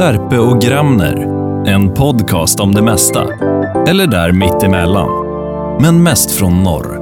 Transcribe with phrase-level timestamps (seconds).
[0.00, 1.16] Särpe och Gramner.
[1.66, 3.24] En podcast om det mesta.
[3.88, 5.26] Eller där mittemellan.
[5.82, 7.00] Men mest från norr.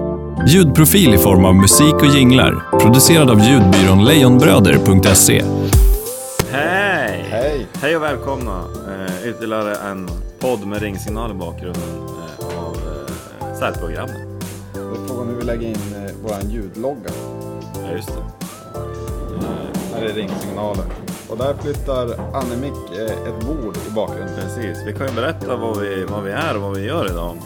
[0.48, 2.78] Ljudprofil i form av musik och jinglar.
[2.80, 5.44] Producerad av ljudbyrån lejonbröder.se.
[6.50, 7.24] Hej!
[7.30, 7.66] Hej!
[7.80, 8.64] Hej och välkomna!
[8.88, 11.82] Eh, ytterligare en podd med ringsignal i bakgrunden
[12.40, 14.16] eh, av eh, Särprogrammet.
[14.74, 17.10] Det är frågan hur vi lägger in eh, vår ljudlogga.
[17.74, 18.22] Ja, just det.
[19.94, 20.84] Här är ringsignaler.
[21.30, 24.34] Och där flyttar Annemik eh, ett bord i bakgrunden.
[24.36, 27.36] Precis, vi kan ju berätta vad vi, vad vi är och vad vi gör idag.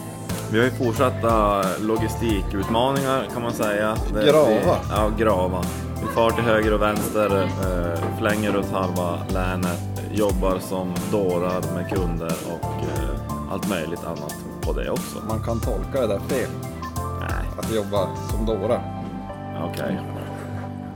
[0.51, 3.97] Vi har ju fortsatta logistikutmaningar kan man säga.
[4.25, 4.47] Grava.
[4.49, 4.59] Vi,
[4.91, 5.63] ja, grava.
[6.01, 9.79] Vi far till höger och vänster, eh, flänger runt halva länet,
[10.11, 15.17] jobbar som dårar med kunder och eh, allt möjligt annat på det också.
[15.27, 16.49] Man kan tolka det där fel.
[17.19, 18.81] Nej, Att vi jobbar som dårar.
[19.71, 19.99] okej.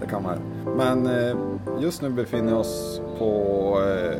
[0.01, 0.37] Det kan man.
[0.77, 1.37] Men eh,
[1.79, 4.19] just nu befinner vi oss på, eh,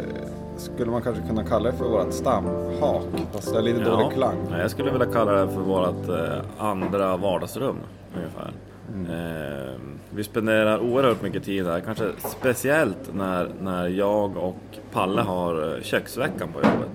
[0.57, 3.03] skulle man kanske kunna kalla det för vårt stamhak.
[3.31, 4.37] Fast det är lite dålig klang.
[4.51, 7.77] Jag skulle vilja kalla det för vårt eh, andra vardagsrum
[8.15, 8.51] ungefär.
[8.93, 9.99] Mm.
[10.09, 14.55] Vi spenderar oerhört mycket tid här, kanske speciellt när, när jag och
[14.91, 16.89] Palle har köksveckan på jobbet.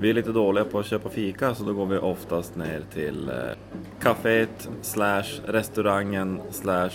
[0.00, 3.28] Vi är lite dåliga på att köpa fika så då går vi oftast ner till
[3.28, 3.34] eh,
[4.02, 6.90] kaféet slash restaurangen slash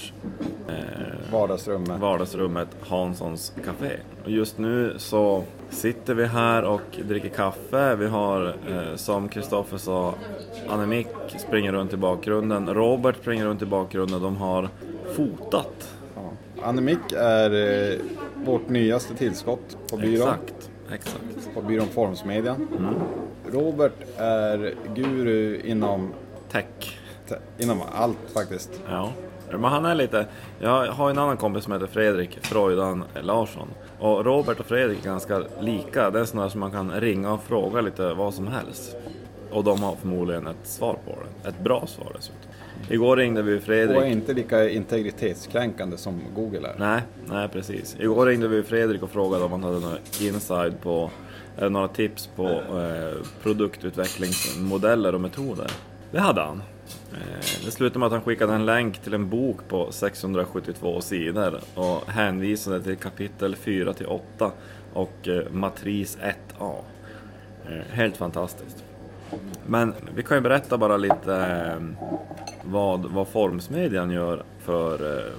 [0.68, 2.00] eh, Vardagsrummet.
[2.00, 3.92] vardagsrummet Hanssons Café.
[4.24, 7.96] Och just nu så sitter vi här och dricker kaffe.
[7.96, 10.14] Vi har, eh, som Kristoffer sa,
[10.70, 11.08] Annemik
[11.48, 12.74] springer runt i bakgrunden.
[12.74, 14.22] Robert springer runt i bakgrunden.
[14.22, 14.70] De har
[15.16, 15.94] fotat.
[16.16, 16.32] Ja.
[16.64, 17.52] Annemik är
[17.92, 18.00] eh,
[18.46, 20.30] vårt nyaste tillskott på byrån.
[20.30, 20.55] Exakt,
[20.92, 21.50] exakt.
[21.54, 22.56] På byrån Formsmedia.
[22.56, 22.94] Mm.
[23.52, 26.14] Robert är guru inom,
[26.52, 27.00] Tech.
[27.58, 28.82] inom allt faktiskt.
[28.90, 29.12] Ja.
[29.52, 30.28] Men han är lite...
[30.60, 33.68] Jag har en annan kompis som heter Fredrik Freudan Larsson.
[34.00, 36.10] Och Robert och Fredrik är ganska lika.
[36.10, 38.96] Det är sådana som man kan ringa och fråga lite vad som helst.
[39.52, 41.50] Och de har förmodligen ett svar på det.
[41.50, 42.52] Ett bra svar dessutom.
[42.90, 44.12] Igår ringde vi Och är Fredrik.
[44.12, 46.76] inte lika integritetskränkande som Google är.
[46.80, 47.96] Nej, nej precis.
[48.00, 51.12] Igår ringde vi Fredrik och frågade om han hade några inside på,
[51.58, 55.72] eller några tips på eh, produktutvecklingsmodeller och metoder.
[56.12, 56.62] Det hade han.
[57.14, 61.60] Eh, det slutade med att han skickade en länk till en bok på 672 sidor
[61.76, 64.52] och hänvisade till kapitel 4 till 8
[64.94, 66.18] och eh, matris
[66.60, 66.76] 1a.
[67.70, 68.84] Eh, helt fantastiskt.
[69.68, 72.08] Men vi kan ju berätta bara lite eh,
[72.64, 75.32] vad, vad Formsmedjan gör för eh,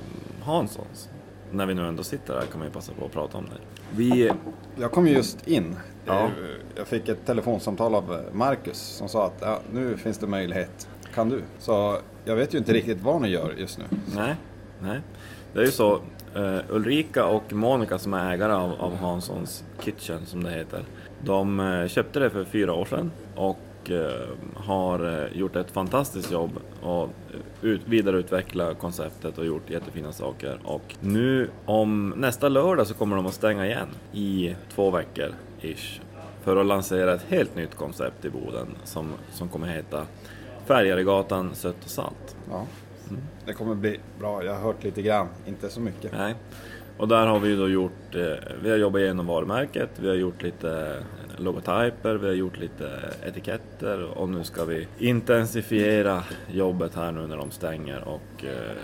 [0.45, 1.09] Hanssons.
[1.53, 3.61] När vi nu ändå sitter här kan man ju passa på att prata om det.
[3.97, 4.33] Vi,
[4.81, 5.77] Jag kom ju just in.
[6.05, 6.21] Ja.
[6.25, 6.31] Eh,
[6.77, 10.89] Jag fick ett telefonsamtal av Marcus som sa att ja, nu finns det möjlighet.
[11.15, 11.43] Kan du?
[11.59, 13.85] Så jag vet ju inte riktigt vad ni gör just nu.
[14.17, 14.35] nej,
[14.81, 15.01] nej.
[15.53, 16.01] Det är ju så,
[16.69, 20.85] Ulrika och Monica som är ägare av, av Hanssons Kitchen som det heter.
[21.21, 23.59] De köpte det för fyra år sedan och
[23.91, 26.51] eh, har eh, gjort ett fantastiskt jobb
[26.83, 27.09] och
[27.63, 30.59] ut, vidareutveckla konceptet och gjort jättefina saker.
[30.65, 35.29] Och nu om nästa lördag så kommer de att stänga igen i två veckor
[35.61, 36.01] ish.
[36.43, 40.07] För att lansera ett helt nytt koncept i Boden som, som kommer heta
[40.67, 42.37] Färgaregatan Sött och Salt.
[42.51, 42.67] Ja.
[43.47, 44.45] Det kommer bli bra.
[44.45, 46.13] Jag har hört lite grann, inte så mycket.
[46.13, 46.35] Nej.
[46.99, 48.21] Och där har vi då gjort, eh,
[48.63, 50.97] vi har jobbat igenom varumärket, vi har gjort lite
[51.37, 52.91] logotyper, vi har gjort lite
[53.27, 58.77] etiketter och nu ska vi intensifiera jobbet här nu när de stänger och eh,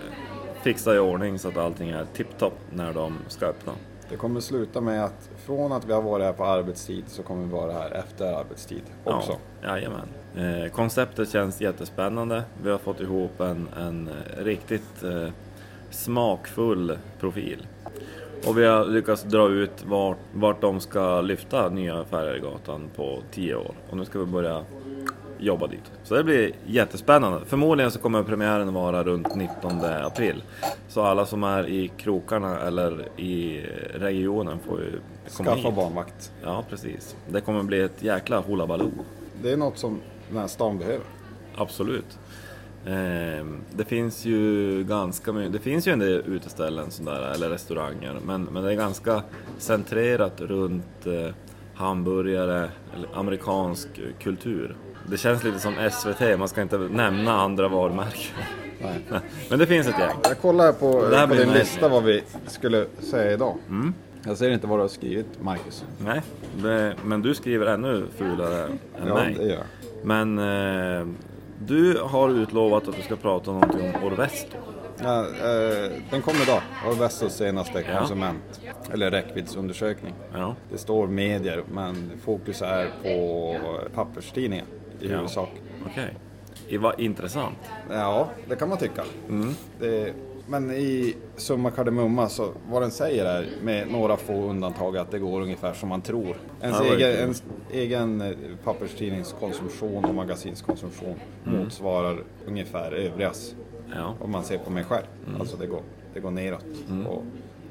[0.61, 3.71] fixa i ordning så att allting är tipptopp när de ska öppna.
[4.09, 7.45] Det kommer sluta med att från att vi har varit här på arbetstid så kommer
[7.45, 9.37] vi vara här efter arbetstid också.
[9.61, 10.07] Ja, jajamän.
[10.35, 12.43] Eh, konceptet känns jättespännande.
[12.63, 15.27] Vi har fått ihop en, en riktigt eh,
[15.89, 17.67] smakfull profil.
[18.47, 23.55] Och vi har lyckats dra ut vart, vart de ska lyfta nya Färjegatan på 10
[23.55, 23.71] år.
[23.89, 24.65] Och nu ska vi börja
[25.39, 25.91] jobba dit.
[26.03, 27.39] Så det blir jättespännande.
[27.45, 30.43] Förmodligen så kommer premiären vara runt 19 april.
[30.87, 33.61] Så alla som är i krokarna eller i
[33.93, 34.91] regionen får ju
[35.37, 35.75] komma Skaffa hit.
[35.75, 36.31] barnvakt.
[36.43, 37.15] Ja, precis.
[37.29, 38.91] Det kommer bli ett jäkla hullabaloo.
[39.41, 39.99] Det är något som
[40.29, 41.05] den här stan behöver.
[41.55, 42.19] Absolut.
[42.87, 48.15] Ehm, det finns ju ganska mycket, det finns ju en del uteställen sådär, eller restauranger,
[48.25, 49.21] men, men det är ganska
[49.57, 51.33] centrerat runt eh,
[51.75, 53.87] hamburgare, eller amerikansk
[54.19, 54.75] kultur.
[55.09, 58.35] Det känns lite som SVT, man ska inte nämna andra varumärken.
[58.81, 58.99] Nej.
[59.49, 60.15] Men det finns ett gäng.
[60.23, 60.91] Jag kollar på,
[61.27, 63.57] på din lista vad vi skulle säga idag.
[63.69, 63.93] Mm.
[64.25, 65.85] Jag ser inte vad du har skrivit, Marcus.
[66.05, 66.21] Nej,
[66.63, 69.35] det, men du skriver ännu fulare än Ja, mig.
[69.39, 69.63] det gör jag.
[70.03, 71.07] Men eh,
[71.67, 74.57] du har utlovat att du ska prata någonting om Orvesto.
[75.03, 77.99] Ja, eh, den kom idag av Vestos senaste Ja.
[77.99, 78.61] konsument
[78.93, 80.13] eller räckviddsundersökning.
[80.33, 80.55] Ja.
[80.71, 83.55] Det står medier men fokus är på
[83.95, 84.65] papperstidningar
[85.01, 85.15] i Ja.
[85.15, 85.49] huvudsak.
[85.91, 86.13] Okej.
[86.69, 87.57] Det var intressant.
[87.89, 89.03] Ja, det kan man tycka.
[89.29, 89.53] Mm.
[89.79, 90.13] Det,
[90.47, 95.19] men i summa kardemumma så vad den säger är med några få undantag att det
[95.19, 96.37] går ungefär som man tror.
[96.61, 98.31] Ens Ja, egen, ens egen eh,
[98.63, 103.55] papperstidningskonsumtion och magasinskonsumtion motsvarar ungefär övrigas.
[103.95, 104.15] Ja.
[104.19, 105.05] Om man ser på mig själv.
[105.27, 105.41] Mm.
[105.41, 105.81] Alltså det går,
[106.13, 106.65] det går neråt.
[107.07, 107.23] Och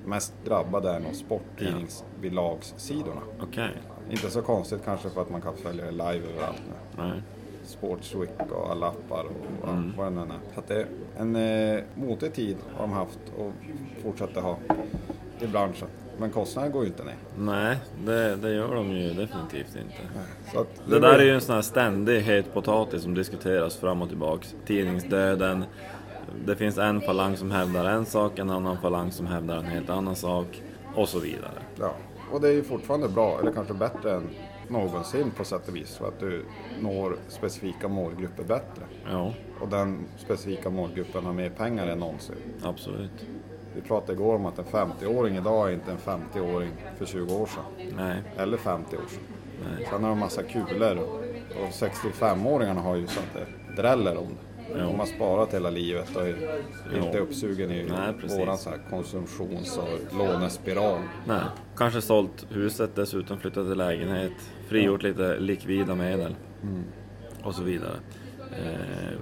[0.06, 3.20] mest drabbade är nog sporttidningsbilagssidorna.
[3.42, 3.70] Okej.
[4.10, 7.02] Inte så konstigt kanske för att man kan följa det live överallt nu.
[7.02, 7.22] Nej.
[7.72, 9.24] Sportsweek och alla appar
[9.62, 9.92] och Mm.
[9.96, 10.38] vad det nu är.
[10.54, 10.86] Så att det
[11.18, 13.52] en eh, motig tid har de haft och
[14.02, 14.56] fortsätter ha
[15.40, 15.88] i branschen.
[16.18, 17.14] Men kostnaderna går ju inte ner.
[17.38, 17.76] Nej,
[18.06, 20.58] det, det gör de ju definitivt inte.
[20.58, 24.08] Att Det där är ju en sån här ständig het potatis som diskuteras fram och
[24.08, 24.54] tillbaks.
[24.66, 25.64] Tidningsdöden.
[26.46, 29.90] Det finns en falang som hävdar en sak, en annan falang som hävdar en helt
[29.90, 30.62] annan sak.
[30.94, 31.62] Och så vidare.
[31.80, 31.94] Ja,
[32.32, 34.28] och det är ju fortfarande bra, eller kanske bättre än
[34.68, 35.96] någonsin på sätt och vis.
[35.96, 36.44] För att du
[36.80, 38.82] når specifika målgrupper bättre.
[39.10, 42.36] Ja, Och den specifika målgruppen har mer pengar än någonsin.
[42.62, 43.10] absolut.
[43.74, 47.46] Vi pratade igår om att en 50-åring idag är inte en 50-åring för 20 år
[47.46, 47.90] sedan.
[47.96, 49.20] Nej, Eller 50 år sedan.
[49.76, 49.86] nej.
[49.90, 53.34] Sen har de massa kulor och 65-åringarna har ju så att
[53.76, 54.51] det dräller om det.
[54.78, 54.84] Ja.
[54.84, 56.36] De har sparat hela livet och är
[57.04, 60.98] inte uppsugen i Nej, våran så här konsumtions och lånespiral.
[61.26, 61.40] Nej.
[61.76, 64.32] Kanske sålt huset dessutom, flyttat till lägenhet,
[64.68, 66.34] frigjort lite likvida medel.
[67.42, 67.96] Och så vidare.
[68.40, 69.18] Eh,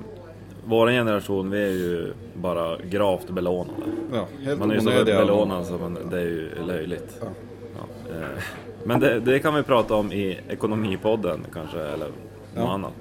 [0.64, 3.82] vår generation, vi är ju bara gravt belånade.
[4.12, 7.18] Ja, helt Man är ju så belånad så man, det är ju löjligt.
[7.20, 7.26] Ja.
[7.76, 8.42] Ja, eh,
[8.84, 12.14] men det, det kan vi prata om i Ekonomipodden kanske, eller något
[12.54, 12.72] Ja.
[12.72, 12.92] annat.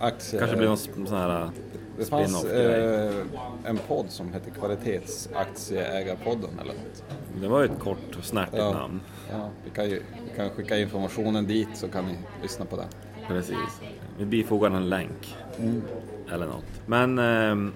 [0.00, 0.40] Aktier.
[0.40, 1.50] Kanske blir någon sån här
[1.98, 3.14] Det fanns eh,
[3.64, 7.04] en podd som hette Kvalitetsaktieägarpodden eller något.
[7.40, 8.72] Det var ju ett kort och snärtigt Ja.
[8.72, 9.00] namn.
[9.30, 12.86] Ja, vi, kan ju, vi kan skicka informationen dit så kan ni lyssna på den.
[13.28, 13.80] Precis.
[14.18, 15.36] Vi bifogar en länk.
[15.58, 15.82] Mm.
[16.32, 16.64] Eller något.
[16.86, 17.72] Men ehm,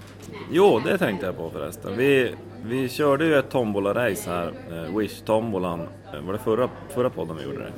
[0.53, 1.97] jo, det tänkte jag på förresten.
[1.97, 2.35] Vi,
[2.65, 5.81] vi körde ju ett tombola-race här, eh, Wish-tombolan.
[6.15, 7.73] Eh, Var det förra, förra podden vi gjorde det?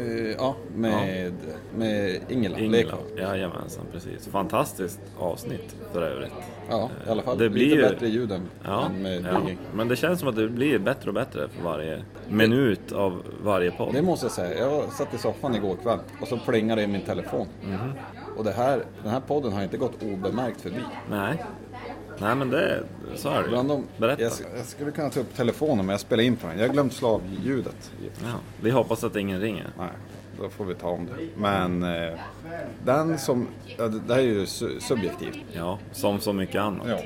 [0.00, 1.32] Eh, ja, med,
[1.76, 2.94] med Ingela, Ingela.
[3.16, 4.26] Jajamensan, precis.
[4.28, 6.32] Fantastiskt avsnitt för övrigt.
[6.70, 9.40] Ja, i alla fall Det blir lite ju- bättre ljud än, Ja, med ja,
[9.74, 13.70] men det känns som att det blir bättre och bättre för varje minut av varje
[13.70, 13.92] podd.
[13.94, 14.58] Det måste jag säga.
[14.58, 17.46] Jag satt i soffan igår kväll och så plingade det i min telefon.
[17.64, 17.78] Mhm.
[18.36, 20.80] Och det här, den här podden har inte gått obemärkt förbi.
[21.10, 21.44] Nej.
[22.20, 22.82] Nej men det,
[23.16, 23.48] så är det.
[23.48, 24.22] Bland Berätta.
[24.22, 26.58] jag, jag skulle kunna ta upp telefonen men jag spelar in på den.
[26.58, 27.90] Jag har glömt slavljudet.
[28.22, 29.66] Ja, vi hoppas att ingen ringer.
[29.78, 29.88] Nej,
[30.40, 31.28] då får vi ta om det.
[31.36, 32.18] Men eh,
[32.84, 33.48] den som...
[33.76, 35.38] Det här är ju su- subjektivt.
[35.52, 36.86] Ja, som så mycket annat.
[36.88, 37.00] Ja.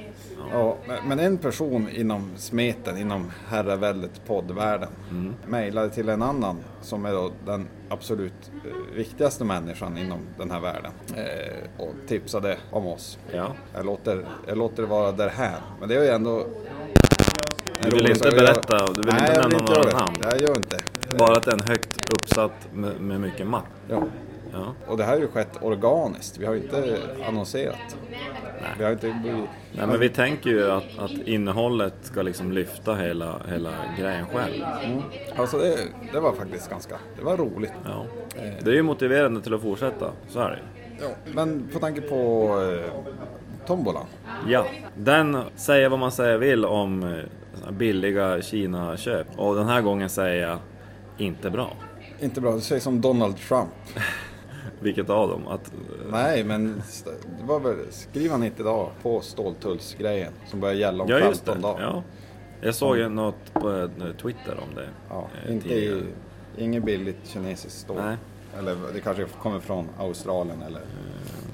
[0.52, 0.76] Ja,
[1.06, 4.88] men- en person inom smeten, inom herraväldet poddvärlden,
[5.46, 10.60] mejlade till en annan som är då den absolut eh, viktigaste människan inom den här
[10.60, 13.18] världen eh, och tipsade om oss.
[13.32, 13.46] Ja.
[13.74, 16.46] Jag låter, jag låter det vara därhän, men det är ju ändå...
[17.82, 19.92] Du vill inte berätta, du vill Nej, inte jag nämna några det.
[19.98, 20.16] namn.
[20.22, 20.78] Jag gör inte.
[21.18, 23.70] Bara att den är högt uppsatt med, med mycket makt.
[23.88, 24.02] Ja.
[24.54, 24.74] Ja.
[24.86, 26.98] Och det här har ju skett organiskt, vi har ju inte
[27.28, 27.96] annonserat.
[28.78, 29.06] Vi har inte.
[29.06, 34.64] Nej, men vi tänker ju att, att innehållet ska liksom lyfta hela, hela grejen själv.
[34.84, 35.02] Mm.
[35.36, 35.78] Alltså det,
[36.12, 36.96] det var faktiskt ganska...
[37.18, 37.72] Det var roligt.
[37.84, 38.06] Ja.
[38.62, 40.58] Det är ju motiverande till att fortsätta, så är det.
[41.00, 41.08] Ja.
[41.34, 42.90] Men på tanke på eh,
[43.66, 44.06] tombolan.
[44.48, 49.26] Ja, den säger vad man säger vill om eh, billiga Kina-köp.
[49.36, 50.58] Och den här gången säger jag
[51.18, 51.76] inte bra.
[52.20, 53.70] Inte bra, du säger som Donald Trump.
[54.84, 55.46] Vilket av dem?
[55.48, 55.72] Att,
[56.10, 56.82] Nej, men
[57.38, 61.30] det var väl, skriv han inte idag på ståltullsgrejen som börjar gälla om ja, 15
[61.30, 61.54] just det.
[61.54, 61.82] dagar.
[61.82, 62.02] Ja.
[62.60, 63.88] Jag såg ju något på eh,
[64.22, 64.88] Twitter om det.
[65.10, 66.02] Ja, eh, inte i,
[66.58, 67.96] inget billigt kinesiskt stål.
[68.00, 68.16] Nej.
[68.58, 70.80] Eller det kanske kommer från Australien eller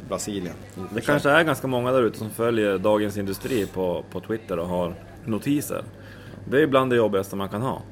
[0.09, 0.55] Brasilien.
[0.95, 4.69] Det kanske är ganska många där ute som följer Dagens Industri på, på Twitter och
[4.69, 4.95] har
[5.25, 5.85] notiser.
[6.45, 7.83] Det är bland det jobbigaste man kan ha.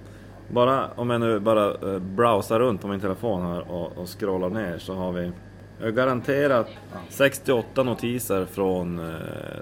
[0.51, 4.51] Bara om jag nu bara eh, browsar runt på min telefon här och, och scrollar
[4.51, 5.33] ner så har vi
[5.79, 6.69] jag har garanterat
[7.09, 9.15] 68 notiser från eh,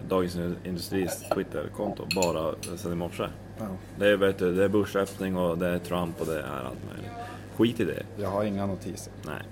[0.09, 3.27] Dagens Industris Twitterkonto bara sedan i morse.
[3.59, 3.65] Ja,
[3.99, 6.85] Det är, vet du, det är börsöppning och det är Trump och det är allt
[6.93, 7.11] möjligt.
[7.57, 8.03] Skit i det.
[8.17, 9.13] jag har inga notiser.
[9.27, 9.43] Nej,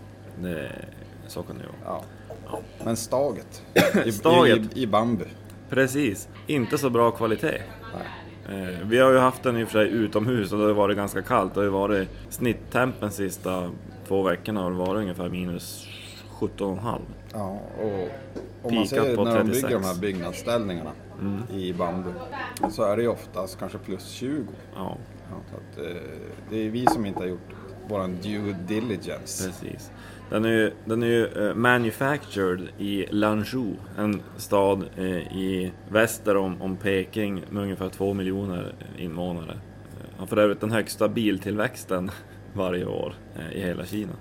[0.41, 0.73] det,
[1.27, 2.01] så kan det vara.
[2.47, 2.59] Ja.
[2.85, 3.63] Men staget.
[4.05, 4.77] I, Staget.
[4.77, 5.25] I, I bambu.
[5.71, 7.63] Precis, inte så bra kvalitet.
[7.95, 8.07] Nej.
[8.49, 10.97] Eh, vi har ju haft den i och för sig utomhus och det har varit
[10.97, 11.55] ganska kallt.
[11.55, 13.71] Det har ju varit snitttempen sista
[14.09, 15.89] två veckorna har det varit ungefär minus
[16.41, 17.01] 17,5.
[17.33, 18.09] Ja, och
[18.69, 19.63] om man ser när de 36.
[19.63, 21.43] bygger de här byggnadsställningarna Mm.
[21.51, 22.11] i bambu
[22.71, 24.45] så är det ju oftast kanske plus 20.
[24.77, 24.97] Ja,
[25.31, 25.97] Ja, så att, eh,
[26.51, 27.49] det är vi som inte har gjort
[27.89, 29.47] våran due diligence.
[29.49, 29.91] precis.
[30.31, 35.05] Den är ju, den är ju eh, manufactured i Lanzhou, en stad eh,
[35.37, 39.53] i väster om, om Peking med ungefär två miljoner invånare.
[39.53, 42.11] Eh, Har för övrigt den högsta biltillväxten
[42.55, 44.13] varje år eh, i hela Kina.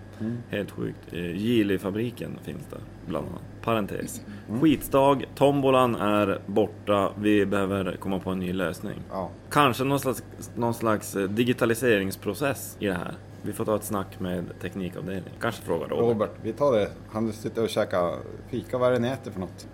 [0.50, 1.00] Helt sjukt.
[1.13, 3.41] Eh, Geely-fabriken finns där bland annat.
[3.62, 4.22] Parentes.
[4.62, 9.00] Skitstag, tombolan är borta, vi behöver komma på en ny lösning.
[9.12, 10.24] Ja, Kanske någon slags,
[10.55, 13.13] någon slags eh, digitaliseringsprocess i det här.
[13.45, 15.39] Vi får ta ett snack med teknikavdelningen.
[15.41, 16.00] Kanske fråga Robert.
[16.00, 16.89] Robert, vi tar det.
[17.12, 18.15] Han sitter och käkar
[18.50, 18.77] fika.
[18.77, 19.67] Vad är det ni äter för något?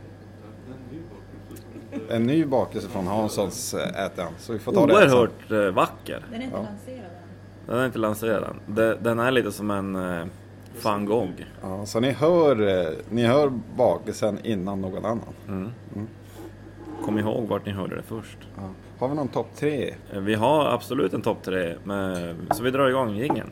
[2.10, 4.34] En ny bakelse från Hanssons äh, äter han.
[4.38, 5.14] Så vi får ta det sen.
[5.14, 6.26] Oerhört eh, vacker.
[6.32, 6.64] Den är inte Ja.
[6.64, 7.68] lanserad än.
[7.68, 8.76] Den är inte lanserad än.
[8.76, 10.26] De- Den är lite som en eh,
[10.84, 11.30] van Gogh.
[11.62, 15.72] Ja, så ni hör, eh, ni hör bakelsen innan någon annan.
[17.06, 18.38] Kom ihåg vart ni hörde det först.
[18.58, 18.70] Ja.
[19.00, 19.94] Har vi någon topp tre?
[20.14, 23.50] Eh, Vi har absolut en topp tre, med, så vi drar igång jingeln.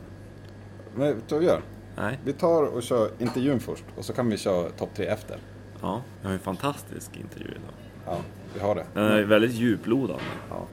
[0.94, 1.60] Men vet du vad vi gör?
[1.96, 2.18] Nej?
[2.24, 5.36] Vi tar och kör intervjun först och så kan vi köra topp tre efter.
[5.80, 7.74] Ja, vi har en fantastisk intervju idag.
[8.06, 8.16] Ja,
[8.54, 8.84] vi har det.
[8.94, 10.22] Den är väldigt djuplodande.
[10.50, 10.66] Ja.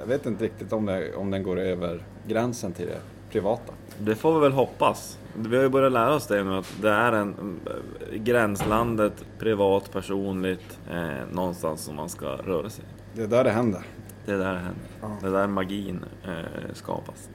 [0.00, 2.98] Jag vet inte riktigt om, det, om den går över gränsen till det
[3.30, 3.72] privata.
[3.98, 5.18] Det får vi väl hoppas.
[5.36, 9.92] Vi har ju börjat lära oss det nu att det är en eh, gränslandet, privat,
[9.92, 12.84] personligt, eh, någonstans som man ska röra sig.
[13.14, 13.82] Det är där det händer.
[14.26, 14.84] Det är där det händer.
[15.00, 15.16] Ja.
[15.20, 17.28] Det är där magin eh, skapas.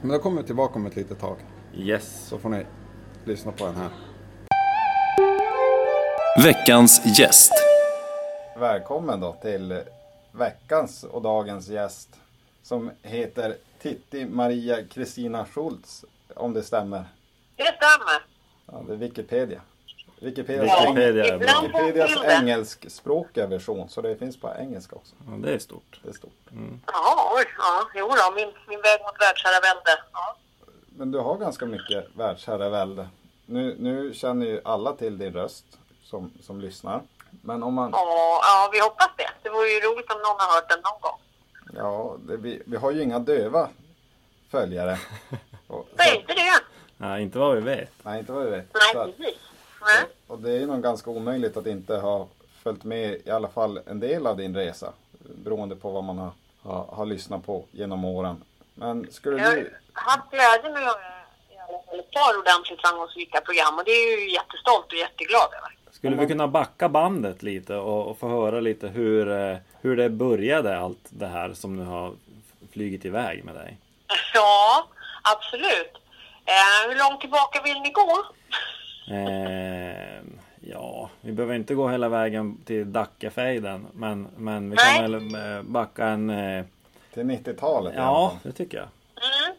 [0.00, 1.36] Men då kommer vi tillbaka om ett litet tag.
[1.74, 2.26] Yes.
[2.28, 2.66] Så får ni
[3.24, 3.90] lyssna på den här.
[6.44, 7.52] Veckans gäst.
[8.58, 9.82] Välkommen då till
[10.32, 12.20] veckans och dagens gäst
[12.62, 16.04] som heter Titti Maria Kristina Schultz,
[16.36, 17.04] om det stämmer.
[17.56, 18.22] Det stämmer.
[18.66, 19.60] Ja, det är Wikipedia.
[20.22, 21.46] Wikipedia Wikipedia är bra.
[21.46, 25.14] Ibland Wikipedias engelskspråkiga version, så det finns på engelska också.
[25.26, 26.00] Ja, det är stort.
[26.02, 26.32] Det är stort.
[26.86, 30.02] Ja, oj, ja, jo då, min, min väg mot världsherravälde.
[30.12, 30.36] Ja.
[30.96, 33.08] Men du har ganska mycket världsherravälde.
[33.46, 35.64] Nu, nu känner ju alla till din röst
[36.04, 37.00] som, som lyssnar.
[37.42, 39.28] Men om man, Ja, ja, vi hoppas det.
[39.42, 41.20] Det vore ju roligt om någon har hört den någon gång.
[41.76, 43.68] ja, det, vi, vi har ju inga döva
[44.50, 44.98] följare.
[45.66, 46.60] Och, Säg inte det.
[46.96, 47.90] Nej, inte vad vi vet.
[48.02, 48.66] nej, inte vad vi vet.
[48.94, 49.38] Nej, precis.
[49.84, 50.04] Nej.
[50.26, 52.28] Och det är ju nog ganska omöjligt att inte ha
[52.62, 54.92] följt med i alla fall en del av din resa.
[55.44, 56.30] Beroende på vad man har,
[56.62, 58.42] har, har lyssnat på genom åren.
[58.74, 59.74] Men skulle Jag har du...
[59.92, 61.12] haft glädjen att göra
[61.98, 65.76] ett par ordentligt framgångsrika program och det är jag ju jättestolt och jätteglad över.
[65.90, 70.08] Skulle vi kunna backa bandet lite och, och få höra lite hur, eh, hur det
[70.08, 72.14] började allt det här som nu har
[72.72, 73.78] flugit iväg med dig?
[74.34, 74.86] Ja,
[75.22, 75.92] absolut.
[76.44, 78.24] Eh, hur långt tillbaka vill ni gå?
[79.10, 80.22] Eh,
[80.60, 84.98] ja, vi behöver inte gå hela vägen till Dackefejden men, men vi Nej.
[84.98, 86.30] kan väl eh, backa en...
[86.30, 86.64] Eh,
[87.14, 88.88] Till 90-talet i alla ja, det tycker jag.
[89.28, 89.56] Mm.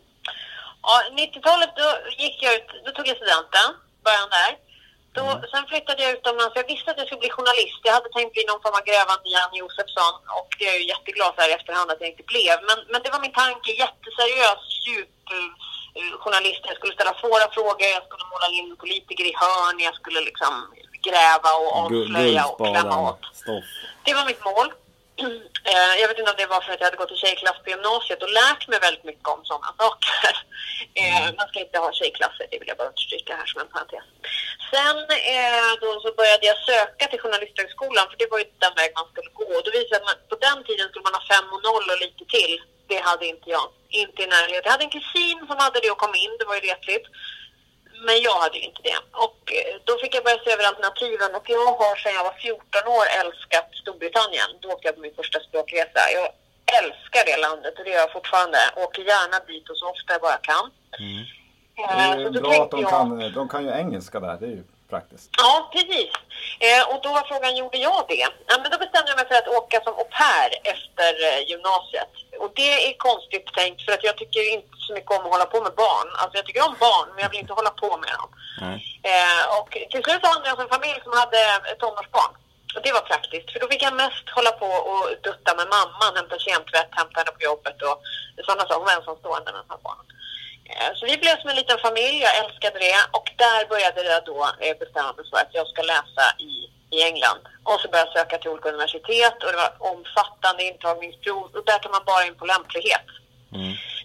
[0.82, 1.88] Ja, 90-talet då
[2.24, 3.68] gick jag ut, då tog jag studenten,
[4.04, 4.52] början där.
[5.18, 6.56] Då, Sen flyttade jag utomlands.
[6.60, 7.80] Jag visste att jag skulle bli journalist.
[7.88, 10.88] Jag hade tänkt bli någon form av grävande Jan Josefsson och det är jag ju
[10.94, 12.56] jätteglad för i efterhand att jag inte blev.
[12.70, 15.16] Men, men det var min tanke, jätteseriös, djup
[15.98, 16.62] eh, journalist.
[16.70, 20.54] Jag skulle ställa svåra frågor, jag skulle måla in politiker i hörn, jag skulle liksom
[21.08, 23.24] gräva och avslöja och klämma åt.
[23.42, 23.66] stoff.
[24.06, 24.70] Det var mitt mål.
[25.72, 27.70] Eh, Jag vet inte om det var för att jag hade gått i tjejklass på
[27.70, 30.34] gymnasiet och lärt mig väldigt mycket om sådana saker.
[31.02, 34.06] Eh, Man ska inte ha tjejklasser, det vill jag bara understryka här som en parentes.
[34.72, 34.96] Sen
[35.84, 39.32] då så började jag söka till Journalisthögskolan för det var ju den väg man skulle
[39.42, 39.50] gå.
[39.66, 42.54] Då visade att på den tiden skulle man ha 5 och 0 och lite till.
[42.88, 43.68] Det hade inte jag.
[43.90, 44.62] Inte i närheten.
[44.66, 47.06] Jag hade en kusin som hade det och kom in, det var ju retligt.
[48.06, 48.98] Men jag hade ju inte det.
[49.26, 52.34] Och eh, då fick jag börja se över alternativen och jag har sedan jag var
[52.34, 54.50] 14 år älskat Storbritannien.
[54.62, 56.00] Då åkte jag på min första språkresa.
[56.18, 56.28] Jag
[56.80, 58.60] älskar det landet och det gör jag fortfarande.
[58.76, 60.66] Åker gärna dit och så ofta jag bara kan.
[60.98, 64.38] Det Eh, är ju så bra att de jag- kan, de kan ju engelska där,
[64.40, 65.30] det är ju praktiskt.
[65.44, 66.12] Ja, precis.
[66.68, 68.26] Eh, och då var frågan, gjorde jag det?
[68.50, 72.14] Ja, men då bestämde jag mig för att åka som au pair efter eh, gymnasiet.
[72.42, 75.46] Och det är konstigt tänkt för att jag tycker inte så mycket om att hålla
[75.54, 76.10] på med barn.
[76.20, 78.30] Alltså jag tycker om barn, men jag vill inte hålla på med dem.
[78.66, 78.78] Nej.
[79.10, 81.40] Eh, och till slut så hamnade jag en familj som hade
[81.72, 82.34] ett tonårsbarn.
[82.76, 86.16] Och det var praktiskt, för då fick jag mest hålla på och dutta med mamman,
[86.20, 87.98] hämta kemtvätt, hämta henne på jobbet och
[88.46, 88.80] sådana saker.
[88.80, 90.06] Hon var ensamstående med de här barnen.
[90.70, 93.00] Eh, Så vi blev som en liten familj, jag älskade det.
[93.18, 96.54] Och där började jag då eh, bestämma mig för att jag ska läsa i,
[96.96, 97.42] i England.
[97.64, 101.44] Och så började jag söka till olika universitet och det var omfattande intagningsprov.
[101.56, 103.08] Och där tar man bara in på lämplighet.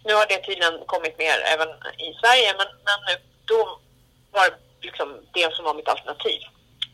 [0.05, 1.69] Nu har det tydligen kommit mer även
[2.07, 2.99] i Sverige, men, men
[3.45, 3.79] då
[4.31, 6.41] var det liksom det som var mitt alternativ.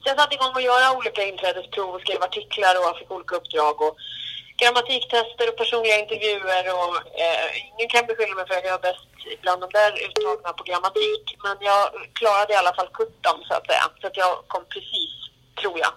[0.03, 3.37] Så jag satte igång att göra olika inträdesprov och skrev artiklar och jag fick olika
[3.37, 3.97] uppdrag och
[4.57, 9.09] grammatiktester och personliga intervjuer och eh, ingen kan beskylla mig för att jag är bäst
[9.43, 11.25] bland de där uttagna på grammatik.
[11.45, 11.83] Men jag
[12.13, 13.85] klarade i alla fall kuppen så att säga.
[14.01, 15.13] Så att jag kom precis,
[15.61, 15.93] tror jag,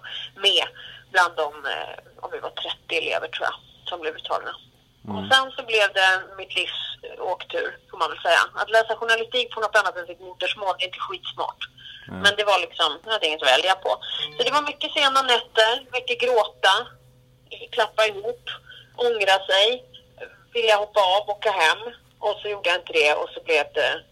[0.46, 0.66] med
[1.12, 3.56] bland de, eh, om vi var 30 elever tror jag,
[3.88, 4.54] som blev uttagna.
[5.14, 6.80] Och sen så blev det mitt livs
[7.18, 8.42] åktur, får man väl säga.
[8.54, 11.62] Att läsa journalistik på något annat än sitt modersmål är inte skitsmart.
[12.24, 13.90] Men det var liksom, jag hade inget att välja på.
[14.36, 16.74] Så det var mycket sena nätter, mycket gråta,
[17.70, 18.44] klappa ihop,
[18.96, 19.84] ångra sig,
[20.52, 21.78] vilja hoppa av, åka hem.
[22.20, 24.02] Och så gjorde jag inte det och så blev det,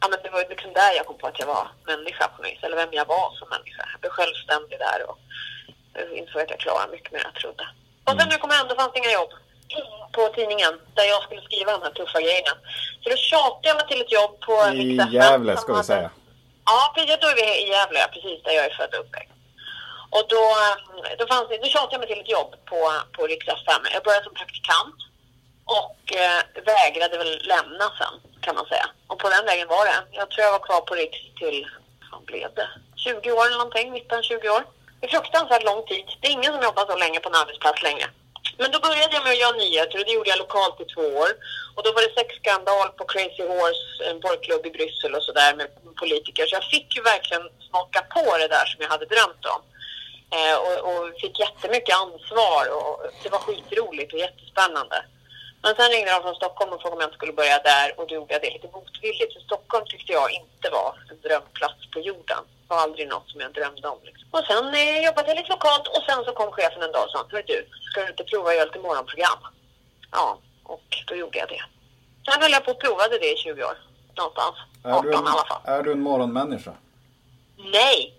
[0.00, 2.58] ja men det var liksom där jag kom på att jag var människa på vis,
[2.62, 3.88] eller vem jag var som människa.
[3.92, 5.18] Jag blev självständig där och
[6.18, 7.64] insåg att jag klarade mycket mer än jag trodde.
[8.04, 9.32] Och sen när jag kom hem, då fanns det inga jobb
[10.12, 12.54] på tidningen där jag skulle skriva de här tuffa grejerna.
[13.02, 16.10] Så då tjatade jag mig till ett jobb på I Gävle ska vi säga.
[16.66, 17.16] Ja, precis.
[17.20, 19.35] Då är vi i Gävle, precis där jag är född och uppväxt.
[20.10, 20.42] Och då,
[21.18, 22.80] då, fanns det, då tjatade jag mig till ett jobb på,
[23.16, 23.82] på Rix FM.
[23.92, 24.98] Jag började som praktikant
[25.64, 26.40] och eh,
[26.72, 28.86] vägrade väl lämna sen, kan man säga.
[29.06, 30.00] Och på den vägen var det.
[30.12, 31.66] Jag tror jag var kvar på Riks till,
[32.12, 32.68] vad blev det?
[32.96, 34.62] 20 år eller någonting, 19-20 år.
[35.00, 36.06] Det är fruktansvärt lång tid.
[36.20, 38.06] Det är ingen som jobbar så länge på en arbetsplats längre.
[38.58, 41.06] Men då började jag med att göra nyheter och det gjorde jag lokalt i två
[41.22, 41.30] år.
[41.74, 45.68] Och då var det sexskandal på Crazy Horse, en porrklubb i Bryssel och sådär med
[46.02, 46.46] politiker.
[46.46, 49.60] Så jag fick ju verkligen smaka på det där som jag hade drömt om.
[50.30, 55.04] Eh, och, och fick jättemycket ansvar och det var skitroligt och jättespännande.
[55.62, 58.06] Men sen ringde de från Stockholm och frågade om jag inte skulle börja där och
[58.06, 59.32] då gjorde jag det lite motvilligt.
[59.34, 62.42] För Stockholm tyckte jag inte var en drömplats på jorden.
[62.60, 63.98] Det var aldrig något som jag drömde om.
[64.02, 64.28] Liksom.
[64.30, 67.10] Och sen eh, jobbade jag lite lokalt och sen så kom chefen en dag och
[67.10, 69.40] sa Hör du, ska du inte prova att göra lite morgonprogram?
[70.12, 71.62] Ja, och då gjorde jag det.
[72.26, 73.76] Sen höll jag på och provade det i 20 år.
[74.16, 74.56] Någonstans.
[74.84, 75.60] 18 Är du, i en, alla fall.
[75.64, 76.72] är du en morgonmänniska?
[77.72, 78.14] Nej,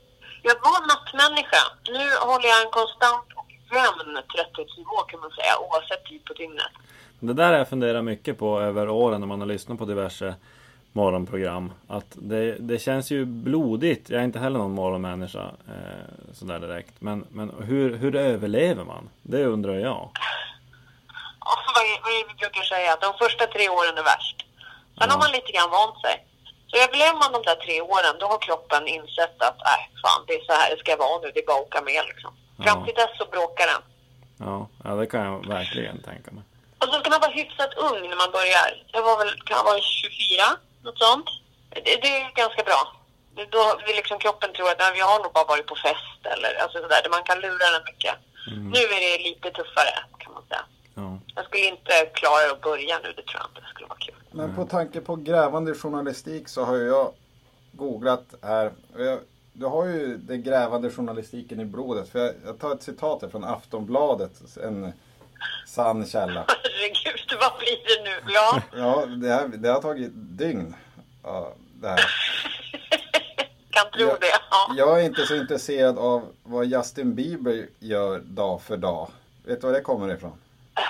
[0.47, 1.61] jag var nattmänniska.
[1.87, 6.71] Nu håller jag en konstant och jämn trötthetsnivå kan man säga oavsett tid på dygnet.
[7.19, 10.35] Det där har jag funderat mycket på över åren när man har lyssnat på diverse
[10.93, 11.71] morgonprogram.
[11.87, 14.09] Att det, det känns ju blodigt.
[14.09, 16.93] Jag är inte heller någon morgonmänniska eh, sådär direkt.
[16.99, 19.09] Men, men hur, hur överlever man?
[19.21, 20.09] Det undrar jag.
[21.39, 22.97] Ja, vad, är, vad är vi brukar säga?
[23.01, 24.45] De första tre åren är värst.
[24.97, 25.11] Sen Ja.
[25.11, 26.25] har man lite grann vant sig.
[26.69, 30.33] Så överlever man de där tre åren, då har kroppen insett att äh, fan, det
[30.33, 31.31] är så här det ska vara nu.
[31.33, 32.31] Det är bara att åka med liksom.
[32.63, 33.81] Fram till dess så bråkar den.
[34.47, 36.43] Ja, ja, det kan jag verkligen tänka mig.
[36.81, 38.67] Och så ska man vara hyfsat ung när man börjar.
[38.95, 40.43] Jag var väl, kan jag vara 24,
[40.83, 41.27] något sånt.
[41.69, 42.81] Det, det är ganska bra.
[43.55, 46.51] Då vill liksom kroppen tro att "Nej, jag har nog bara varit på fest eller
[46.63, 47.01] alltså sådär.
[47.03, 48.15] där Man kan lura den mycket.
[48.75, 50.63] Nu är det lite tuffare kan man säga.
[50.95, 51.17] Ja.
[51.35, 53.61] Jag skulle inte klara att börja nu, det tror jag inte.
[53.61, 54.15] Det skulle vara kul.
[54.37, 57.11] Men på tanke på grävande journalistik så har jag
[57.71, 58.71] googlat här.
[59.53, 62.09] Du har ju den grävande journalistiken i blodet.
[62.09, 64.57] För jag, jag tar ett citat här från Aftonbladet.
[64.63, 64.93] En
[65.67, 66.45] sann källa.
[66.47, 68.33] Herregud, vad blir det nu?
[68.33, 68.61] Ja.
[68.77, 70.75] Ja, det, här, det har tagit dygn.
[71.23, 71.99] Ja, det här.
[73.69, 74.27] kan tro Jag- det.
[74.51, 74.73] Ja.
[74.77, 79.09] Jag är inte så intresserad av vad Justin Bieber gör dag för dag.
[79.45, 80.33] Vet du var det kommer ifrån?
[80.75, 80.81] Ja,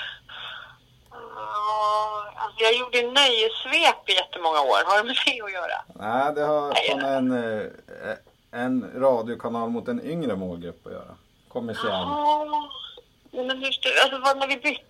[2.35, 4.79] Alltså, jag gjorde nöjessvep i jättemånga år.
[4.85, 5.77] Har det med det att göra?
[5.95, 8.11] Nej, det har från en, eh,
[8.51, 11.15] en radiokanal mot en yngre målgrupp att göra.
[11.53, 11.91] Kommersiell.
[11.91, 12.69] Ja.
[13.31, 13.67] Men hur,
[14.03, 14.81] alltså, var det när vi bytte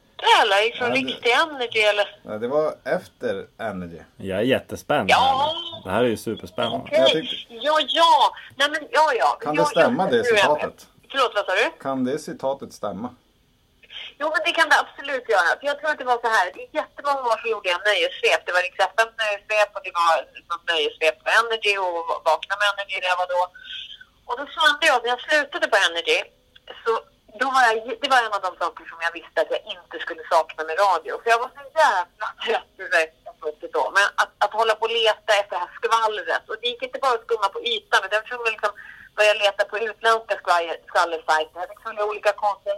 [0.44, 0.78] eller?
[0.78, 2.20] Från Ja, Riks till Energy eller?
[2.24, 4.00] Nej, det var efter Energy.
[4.18, 5.18] Jag är jättespänd Ja.
[5.18, 5.84] här.
[5.84, 6.78] Det här är ju superspännande.
[6.78, 7.00] Okej.
[7.00, 8.34] Jag tyckte- Ja, ja.
[8.56, 9.38] Nej, men ja, ja.
[9.42, 10.88] Kan ja, det stämma ja, det citatet?
[11.12, 11.84] Förlåt, vad sa du?
[11.84, 13.10] Kan det citatet stämma?
[14.20, 15.50] Jo, men det kan det absolut göra.
[15.58, 16.48] För jag tror att det var så här.
[16.64, 18.42] I jättemånga år så gjorde jag nöjessvep.
[18.46, 20.16] Det var Rix FM nöjessvep och det var
[20.52, 22.00] något nöjessvep på Energy och
[22.30, 23.42] Vakna med Energy där jag var då.
[24.28, 26.20] Och då kände jag, när jag slutade på Energy,
[26.84, 26.92] så
[27.42, 29.96] då var jag, det var en av de saker som jag visste att jag inte
[30.06, 31.12] skulle sakna med radio.
[31.22, 32.78] För jag var så jävla trött
[33.40, 33.84] på det då.
[33.98, 36.46] Men att, att hålla på och leta efter det här skvallret.
[36.50, 38.74] Och det gick inte bara att skumma på ytan, utan jag liksom
[39.18, 41.60] börja leta på utländska skvaller- skvallersajter.
[41.62, 42.78] Jag fick följa olika konton.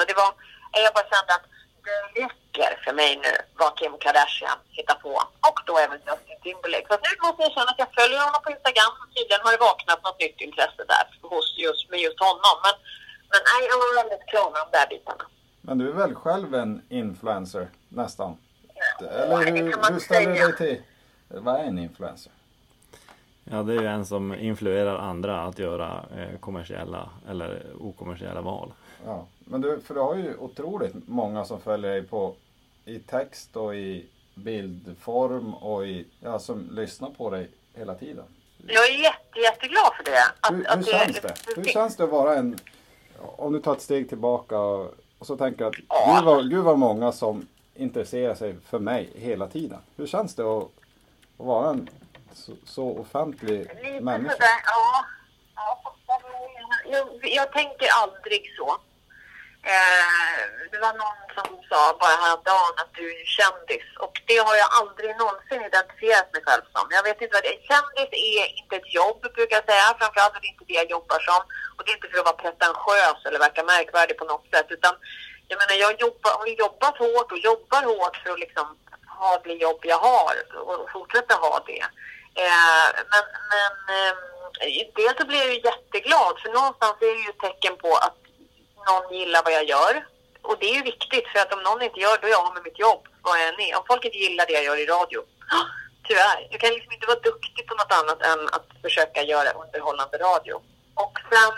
[0.00, 0.30] Och det var,
[0.86, 1.46] jag bara kände att
[1.86, 5.12] det räcker för mig nu vad Kim Kardashian hittar på.
[5.48, 6.86] Och då även Justin Timberlake.
[6.90, 8.92] Så nu måste jag känna att jag följer honom på Instagram.
[9.02, 12.56] Och tydligen har det vaknat något nytt intresse där hos just, med just honom.
[12.64, 12.74] Men,
[13.32, 15.24] men nej, jag var väldigt klar med de där bitarna.
[15.66, 18.30] Men du är väl själv en influencer nästan?
[19.00, 20.82] Eller hur, hur ställer du dig till...
[21.28, 22.32] Vad är en influencer?
[23.44, 28.72] Ja, det är ju en som influerar andra att göra eh, kommersiella eller okommersiella val.
[29.06, 29.26] Ja.
[29.38, 32.34] Men du, för du har ju otroligt många som följer dig på
[32.84, 38.24] i text och i bildform och i, ja, som lyssnar på dig hela tiden.
[38.66, 40.22] Jag är jätte, jätteglad för det.
[40.40, 41.34] Att, Hur, att hur känns det?
[41.56, 42.58] Hur känns det att vara en...
[43.18, 46.14] Om du tar ett steg tillbaka och, och så tänker att Ja.
[46.16, 49.78] gud vad, gud vad många som intresserar sig för mig hela tiden.
[49.96, 50.62] Hur känns det att,
[51.38, 51.88] att vara en
[52.34, 54.32] så, så offentlig Lite människa?
[54.32, 55.04] sådär, ja.
[55.56, 55.92] ja
[56.84, 58.68] jag, jag tänker aldrig så.
[59.64, 60.42] Eh,
[60.72, 64.56] det var någon som sa bara häromdagen att du är ju kändis och det har
[64.62, 66.86] jag aldrig någonsin identifierat mig själv som.
[66.96, 67.60] Jag vet inte vad det är.
[67.70, 69.98] Kändis är inte ett jobb brukar jag säga.
[70.00, 71.42] Framförallt är det inte det jag jobbar som.
[71.74, 74.94] Och det är inte för att vara pretentiös eller verka märkvärdig på något sätt utan
[75.50, 78.66] jag menar jag jobbar, har jobbat hårt och jobbar hårt för att liksom
[79.18, 80.34] ha det jobb jag har
[80.68, 81.84] och fortsätta ha det.
[82.34, 84.14] Eh, men men eh,
[84.96, 88.18] dels så blir jag ju jätteglad för någonstans är det ju ett tecken på att
[88.88, 90.06] någon gillar vad jag gör.
[90.42, 92.46] Och det är ju viktigt för att om någon inte gör det, då är jag
[92.46, 93.78] av med mitt jobb, vad jag än är.
[93.78, 95.20] Om folk inte gillar det jag gör i radio,
[96.08, 96.48] tyvärr.
[96.50, 100.54] Jag kan liksom inte vara duktig på något annat än att försöka göra underhållande radio.
[100.94, 101.52] Och sen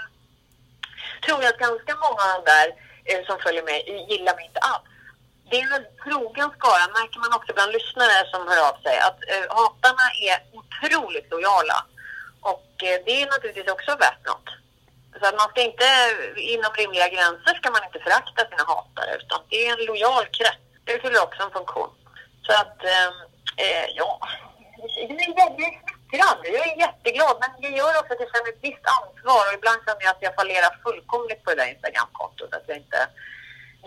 [1.24, 2.68] tror jag att ganska många av de där
[3.04, 4.93] eh, som följer mig gillar mig inte alls.
[5.48, 8.96] Det är en väldigt trogen skara, märker man också bland lyssnare som hör av sig,
[9.08, 11.78] att eh, hatarna är otroligt lojala.
[12.40, 14.48] Och eh, det är naturligtvis också värt något.
[15.18, 15.86] Så att man ska inte,
[16.54, 20.64] inom rimliga gränser ska man inte förakta sina hatare, utan det är en lojal krets.
[20.84, 21.92] Det fyller också en funktion.
[22.46, 23.08] Så att, eh,
[23.64, 24.10] eh ja,
[24.98, 25.80] är väldigt.
[26.10, 29.80] Jag är jätteglad, men det gör också att jag känner ett visst ansvar och ibland
[29.86, 32.54] känner jag att jag fallerar fullkomligt på det där Instagramkontot.
[32.54, 33.00] Att jag inte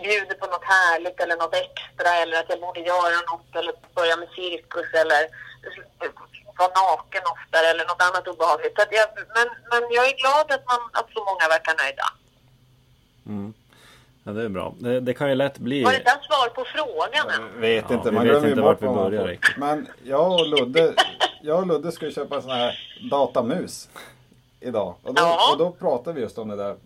[0.02, 4.16] bjuder på något härligt eller något extra eller att jag borde göra något eller börja
[4.16, 5.22] med cirkus eller
[6.58, 8.74] vara naken oftare eller något annat obehagligt.
[8.76, 9.06] Så att jag,
[9.36, 12.06] men, men jag är glad att, man, att så många verkar nöjda.
[14.24, 14.74] Ja, det är bra.
[14.78, 15.84] Det, det kan ju lätt bli...
[15.84, 17.60] Var det där svar på frågan än?
[17.60, 19.56] Vet Ja, inte, vi man vet inte bort vart vi börjar riktigt.
[19.56, 20.94] Men jag och Ludde,
[21.42, 22.78] jag och Ludde skulle köpa en sån här
[23.10, 23.88] datamus
[24.60, 24.94] idag.
[25.02, 25.52] Och då, Ja.
[25.52, 26.76] och då pratade vi just om det där.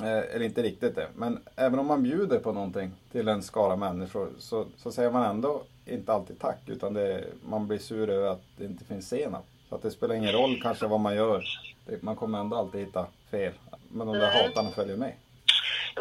[0.00, 3.76] Eh, eller inte riktigt det, men även om man bjuder på någonting till en skara
[3.76, 8.28] människor så, så säger man ändå inte alltid tack utan det, man blir sur över
[8.28, 9.44] att det inte finns senap.
[9.68, 11.44] Så att det spelar ingen roll kanske vad man gör.
[11.86, 13.52] Det, man kommer ändå alltid hitta fel.
[13.88, 15.12] Men de där hatarna följer med.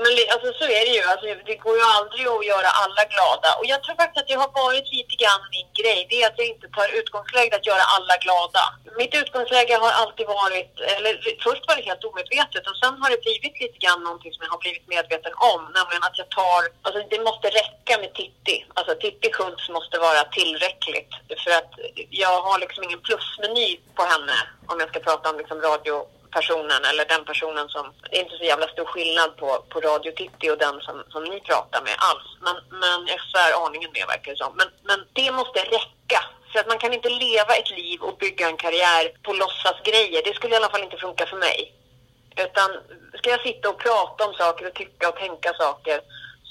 [0.01, 1.03] Men alltså, så är det ju.
[1.12, 3.49] Alltså, det går ju aldrig att göra alla glada.
[3.60, 5.99] Och jag tror faktiskt att det har varit lite grann min grej.
[6.10, 8.63] Det är att jag inte tar utgångsläget att göra alla glada.
[9.01, 11.13] Mitt utgångsläge har alltid varit, eller
[11.45, 14.51] först var det helt omedvetet och sen har det blivit lite grann någonting som jag
[14.56, 15.62] har blivit medveten om.
[15.77, 18.58] Nämligen att jag tar, alltså det måste räcka med Titti.
[18.77, 21.12] Alltså Titti Schultz måste vara tillräckligt.
[21.43, 21.71] För att
[22.23, 24.38] jag har liksom ingen plusmeny på henne
[24.71, 25.95] om jag ska prata om liksom radio
[26.34, 27.86] personen eller den personen som...
[28.10, 31.24] Det är inte så jävla stor skillnad på, på Radio Titti och den som, som
[31.24, 32.28] ni pratar med alls.
[32.46, 34.54] Men, men jag svär aningen det, verkar det som.
[34.60, 36.19] Men, men det måste räcka.
[36.52, 40.22] För att man kan inte leva ett liv och bygga en karriär på låtsasgrejer.
[40.26, 41.74] Det skulle i alla fall inte funka för mig.
[42.36, 42.69] Utan
[43.17, 46.02] ska jag sitta och prata om saker och tycka och tänka saker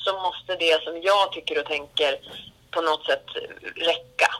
[0.05, 2.21] så måste det som jag tycker och tänker
[2.71, 3.27] på något sätt
[3.77, 4.31] räcka.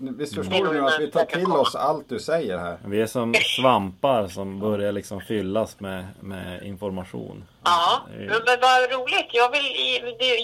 [0.00, 2.78] Visst Det är förstår nog du att vi tar till oss allt du säger här?
[2.84, 7.44] Vi är som svampar som börjar liksom fyllas med, med information.
[7.64, 9.30] Ja, men, men vad roligt.
[9.40, 9.66] Jag vill,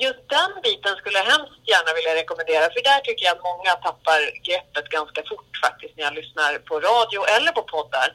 [0.07, 2.65] just den biten skulle jag hemskt gärna vilja rekommendera.
[2.75, 6.75] För där tycker jag att många tappar greppet ganska fort faktiskt när jag lyssnar på
[6.91, 8.09] radio eller på poddar.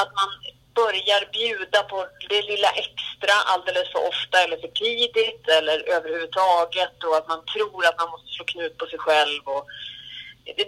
[0.00, 0.28] Att man
[0.80, 1.98] börjar bjuda på
[2.32, 7.80] det lilla extra alldeles för ofta eller för tidigt eller överhuvudtaget och att man tror
[7.88, 9.42] att man måste slå knut på sig själv.
[9.54, 9.64] Och,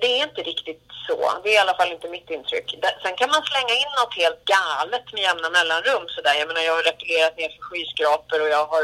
[0.02, 1.16] det, är inte riktigt så.
[1.42, 2.66] Det är i alla fall inte mitt intryck.
[3.02, 6.04] Sen kan man slänga in något helt galet med jämna mellanrum.
[6.14, 6.34] Så där.
[6.40, 8.82] Jag menar, jag har repellerat ner för skyskrapor och jag har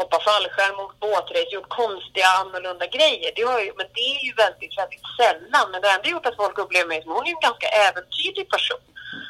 [0.00, 3.30] hoppat fallskärm, åkt båtrace, gjort konstiga annorlunda grejer.
[3.36, 5.66] Det har ju, men det är ju väldigt, väldigt sällan.
[5.70, 8.46] Men det har ändå gjort att folk upplever mig som hon är en ganska äventyrlig
[8.54, 8.82] person.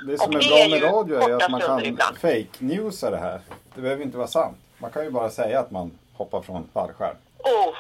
[0.07, 1.85] Det som Och är det bra är med ju radio är ju att man kan
[1.85, 2.17] ibland.
[2.19, 3.41] fake newsa det här.
[3.75, 4.57] Det behöver inte vara sant.
[4.79, 7.17] Man kan ju bara säga att man hoppar från fallskärm.
[7.39, 7.75] Oh.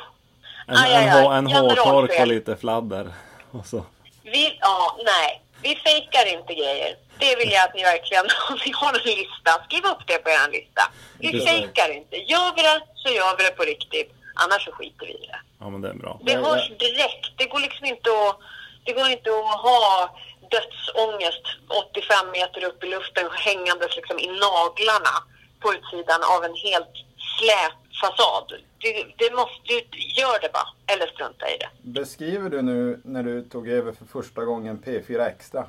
[0.68, 1.38] En, Aj, aj, en, aj.
[1.38, 3.12] en hårtork och lite fladder.
[3.50, 3.86] Och så.
[4.22, 5.42] Vi, ja, nej.
[5.62, 6.96] Vi fejkar inte grejer.
[7.18, 10.28] Det vill jag att ni verkligen, om ni har en lista, skriv upp det på
[10.30, 10.82] er lista.
[11.18, 12.16] Vi fejkar inte.
[12.16, 14.10] Gör vi det så gör vi det på riktigt.
[14.34, 15.40] Annars så skiter vi i det.
[15.60, 16.20] Ja men det är bra.
[16.22, 17.26] Det hörs direkt.
[17.36, 18.36] Det går liksom inte att,
[18.84, 20.16] det går inte att ha
[20.54, 25.14] dödsångest 85 meter upp i luften hängandes liksom i naglarna
[25.60, 26.94] på utsidan av en helt
[27.38, 28.52] slät fasad.
[28.78, 30.68] Det, det måste, du, gör det bara.
[30.86, 31.68] Eller strunta i det.
[31.82, 35.68] Beskriver du nu när du tog över för första gången P4 Extra?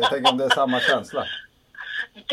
[0.00, 1.26] Jag tänker om det är samma känsla.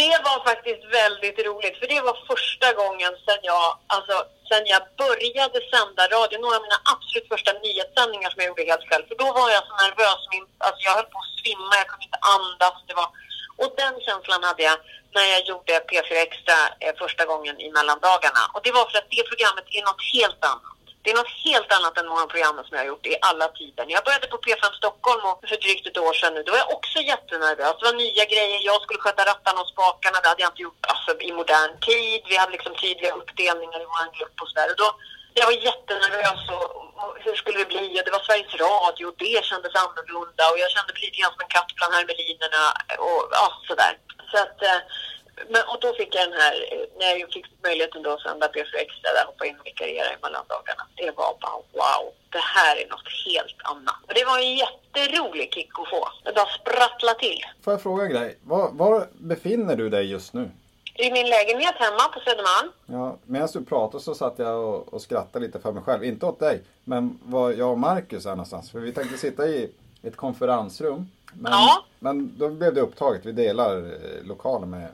[0.02, 4.16] Det var faktiskt väldigt roligt, för det var första gången sedan jag, alltså,
[4.50, 8.88] sen jag började sända radio, några av mina absolut första nyhetssändningar som jag gjorde helt
[8.90, 9.06] själv.
[9.10, 12.06] För då var jag så nervös, min, alltså jag höll på att svimma, jag kunde
[12.10, 12.76] inte andas.
[12.88, 13.10] Det var,
[13.62, 14.78] och den känslan hade jag
[15.18, 18.44] när jag gjorde P4 Extra eh, första gången i mellandagarna.
[18.54, 20.78] Och det var för att det programmet är något helt annat.
[21.02, 23.84] Det är något helt annat än många program som jag har gjort i alla tider.
[23.86, 26.64] När jag började på P5 Stockholm och för drygt ett år sedan nu, då var
[26.66, 27.76] jag också jättenervös.
[27.80, 30.84] Det var nya grejer, jag skulle sköta rattarna och spakarna, det hade jag inte gjort
[30.92, 32.22] alltså, i modern tid.
[32.32, 34.68] Vi hade liksom tydliga uppdelningar i vår grupp och sådär.
[34.82, 34.88] Då,
[35.40, 36.68] jag var jättenervös och,
[37.02, 37.86] och hur skulle det bli?
[37.98, 41.34] Och det var Sveriges Radio och det kändes annorlunda och jag kände mig lite grann
[41.36, 42.64] som en katt bland hermelinerna
[43.08, 43.94] och ja, sådär.
[44.32, 44.80] Så att, eh,
[45.52, 48.48] men, och då fick jag den här, eh, när jag fick möjligheten då att sända
[48.48, 50.84] P4 Extra där, hoppa in och vikariera i mellandagarna.
[50.96, 54.00] Det var bara wow, det här är något helt annat.
[54.08, 56.02] Och det var en jätterolig kick att få.
[56.24, 57.40] Det bara sprattla till.
[57.64, 58.38] Får jag fråga en grej?
[58.44, 60.52] Var, var befinner du dig just nu?
[61.00, 62.72] I min lägenhet hemma på Södermalm.
[62.86, 66.04] Ja, medan du pratade så satt jag och, och skrattade lite för mig själv.
[66.04, 68.72] Inte åt dig, men var jag och Marcus är någonstans.
[68.72, 69.72] För vi tänkte sitta i
[70.04, 71.08] ett konferensrum.
[71.34, 71.84] Men, Ja.
[72.00, 73.26] men då blev det upptaget.
[73.26, 74.88] Vi delar eh, lokaler med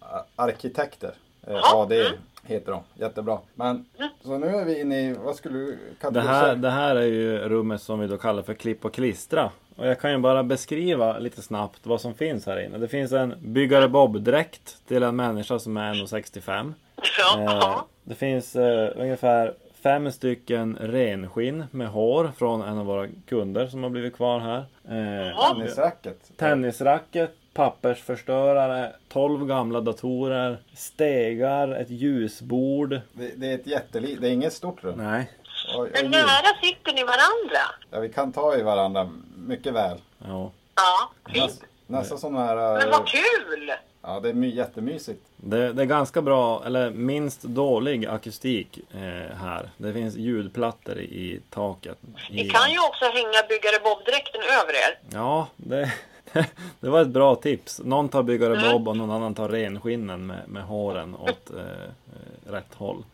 [0.00, 1.14] a- arkitekter.
[1.46, 1.82] Eh, Ja.
[1.82, 2.04] AD
[2.46, 2.80] heter de.
[2.94, 3.38] Jättebra.
[3.54, 3.84] Men
[4.24, 6.34] så nu är vi inne i, vad skulle du Det kategorisera?
[6.34, 9.50] här, det här är ju rummet som vi då kallar för klipp och klistra.
[9.76, 12.78] Och jag kan ju bara beskriva lite snabbt vad som finns här inne.
[12.78, 16.72] Det finns en byggare Bob-dräkt till en människa som är 1,65.
[17.18, 17.40] Ja.
[17.40, 23.66] Eh, det finns eh, ungefär fem stycken renskinn med hår från en av våra kunder
[23.66, 24.58] som har blivit kvar här.
[24.84, 26.36] Eh, Tennisracket.
[26.36, 32.90] Tennisracket, pappersförstörare, 12 gamla datorer, stegar, ett ljusbord.
[33.12, 34.98] Det, det är ett jättelitet, det är inget stort rum.
[34.98, 35.30] Nej.
[35.76, 37.62] Oj, Men oj, nära sitter ni varandra.
[37.90, 39.98] ja, vi kan ta i varandra mycket väl.
[40.18, 40.52] Ja.
[40.74, 41.64] Ja, fint.
[41.86, 42.56] Näs, nästan den här...
[42.56, 43.72] Men eh, vad kul!
[44.06, 45.20] Ja, det är my, jättemysigt.
[45.36, 49.70] Det, det är ganska bra, eller minst dålig akustik eh, här.
[49.76, 51.98] Det finns ljudplattor i, taket.
[52.30, 54.98] I, Ni kan ju också hänga byggare Bob-dräkten över er.
[55.12, 55.92] Ja, det,
[56.80, 57.80] det var ett bra tips.
[57.84, 62.52] Någon tar byggare Bob och någon annan tar renskinnen med, med håren åt eh, eh,
[62.52, 63.04] rätt håll.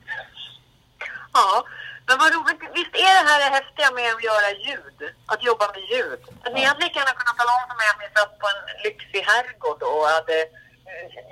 [1.32, 1.64] Ja,
[2.06, 2.60] men vad roligt.
[2.74, 4.98] Visst är det här det häftiga med att göra ljud?
[5.26, 6.20] Att jobba med ljud?
[6.44, 8.60] Att Ni hade lika gärna kunnat tala om för mig att ni satt på en
[8.84, 10.36] lyxig herrgård och hade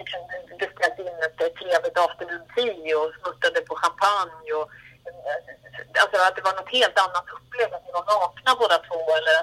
[0.01, 0.21] liksom,
[0.63, 4.67] beställt in ett trevligt afternoon tea och smuttade på champagne och
[5.09, 9.01] eh, Alltså att det var något helt annat upplevt, att ni var nakna båda två
[9.19, 9.37] eller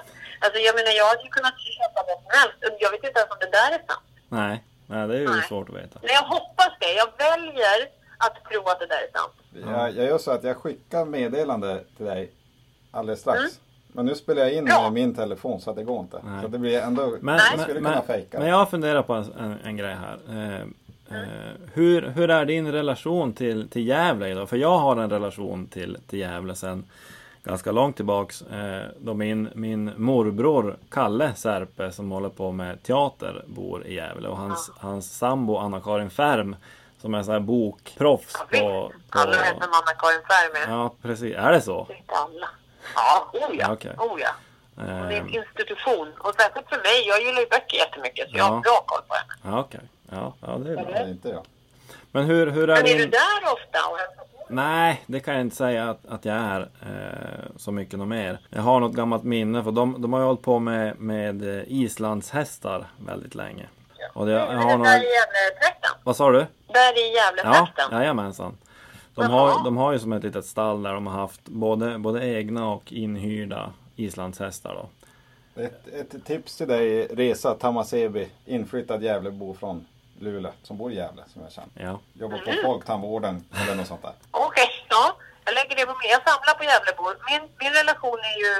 [0.44, 3.32] Alltså jag menar jag hade ju kunnat köpa vad som helst jag vet inte ens
[3.36, 4.06] om det där är sant.
[4.28, 4.54] Nej,
[4.86, 5.48] nej det är ju Nej.
[5.48, 5.96] svårt att veta.
[6.02, 6.92] Men jag hoppas det.
[7.02, 7.78] Jag väljer
[8.18, 9.34] att tro att det där är sant.
[9.52, 12.32] Jag, jag gör så att jag skickar meddelande till dig
[12.90, 13.38] alldeles strax.
[13.38, 13.52] Mm.
[13.96, 16.20] Men nu spelar jag in med min telefon så att det går inte.
[16.24, 16.42] Nej.
[16.42, 17.02] Så det blir ändå...
[17.20, 18.38] Men, jag men, skulle men, kunna fejka.
[18.38, 20.18] men jag funderar på en, en, en grej här.
[20.28, 20.60] Eh,
[21.18, 24.48] eh, hur, hur är din relation till, till Gävle idag?
[24.48, 26.84] För jag har en relation till, till Gävle sedan
[27.44, 28.42] ganska långt tillbaks.
[28.42, 34.28] Eh, då min, min morbror Kalle Särpe som håller på med teater bor i Gävle.
[34.28, 36.56] Och hans, hans sambo Anna-Karin Färm
[37.00, 38.92] som är så här bokproffs Ja, på...
[39.10, 40.76] på Alla vet vem Anna-Karin Färm är.
[40.76, 41.36] ja, precis.
[41.36, 41.80] Är det så?
[41.80, 42.48] Inte alla.
[42.94, 43.48] Ja, oh ja.
[43.58, 43.92] Ja, okej.
[43.98, 44.28] Oh ja.
[44.76, 46.12] Hon är en Eh, institution.
[46.18, 47.08] Och särskilt för mig.
[47.08, 48.30] Jag gillar ju böcker jättemycket.
[48.30, 48.52] Så jag Ja.
[48.54, 49.32] har bra koll på henne.
[49.56, 49.80] ja, okej.
[50.10, 50.84] Ja, ja, det är bra.
[51.04, 51.42] Det inte jag.
[52.12, 54.26] Men hur, hur är Men är du där ofta och hälsar på?
[54.48, 58.38] Nej, det kan jag inte säga att, att jag är eh, så mycket något mer.
[58.50, 61.62] Jag har något gammalt minne för de, de har ju hållit på med, med eh,
[61.66, 63.66] islandshästar väldigt länge.
[64.14, 64.90] Och det, jag Men har det några...
[64.90, 65.90] där i Gävletrakten?
[66.04, 66.46] Vad sa du?
[66.66, 67.98] Där i Ja, Gävletrakten?
[67.98, 68.56] jajamensan.
[69.16, 72.26] De har, de har ju som ett litet stall där de har haft både, både
[72.26, 74.88] egna och inhyrda islandshästar då.
[75.62, 79.86] Ett, ett tips till dig, Resa Tamasebi, inflyttad Gävlebo från
[80.20, 81.70] Luleå, som bor i Gävle, som jag känner.
[81.74, 82.00] Ja.
[82.12, 82.64] Jobbar på Mm.
[82.64, 84.12] Folktandvården eller något sånt där.
[84.30, 85.16] Okej, ja.
[85.44, 86.08] Jag lägger det på mig.
[86.16, 87.12] Jag samlar på Gävlebor.
[87.30, 88.52] Min, min relation är ju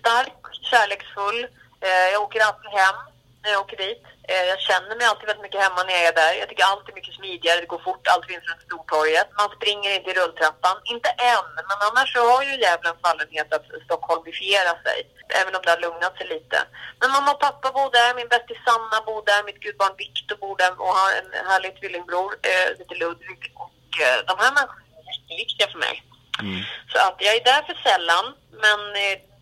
[0.00, 0.34] stark,
[0.70, 1.40] kärleksfull.
[1.80, 2.96] Eh, jag åker alltid hem
[3.42, 4.02] när jag åker dit.
[4.30, 6.32] Eh, jag känner mig alltid väldigt mycket hemma när jag är där.
[6.40, 9.28] Jag tycker allt är mycket smidigare, det går fort, allt finns runt Stortorget.
[9.40, 10.76] Man springer inte i rulltrappan.
[10.94, 14.98] Inte än, men annars så har ju Gävle en fallenhet att stockholmifiera sig.
[15.40, 16.58] Även om det har lugnat sig lite.
[17.00, 20.56] Men mamma och pappa bor där, min bästis Sanna bor där, mitt gudbarn Viktor bor
[20.62, 23.42] där och har en härlig tvillingbror, eh, heter Ludvig.
[23.62, 25.96] Och eh, de här människorna är jätteviktiga för mig.
[26.42, 26.60] Mm.
[26.92, 28.26] Så att jag är där för sällan,
[28.64, 28.80] men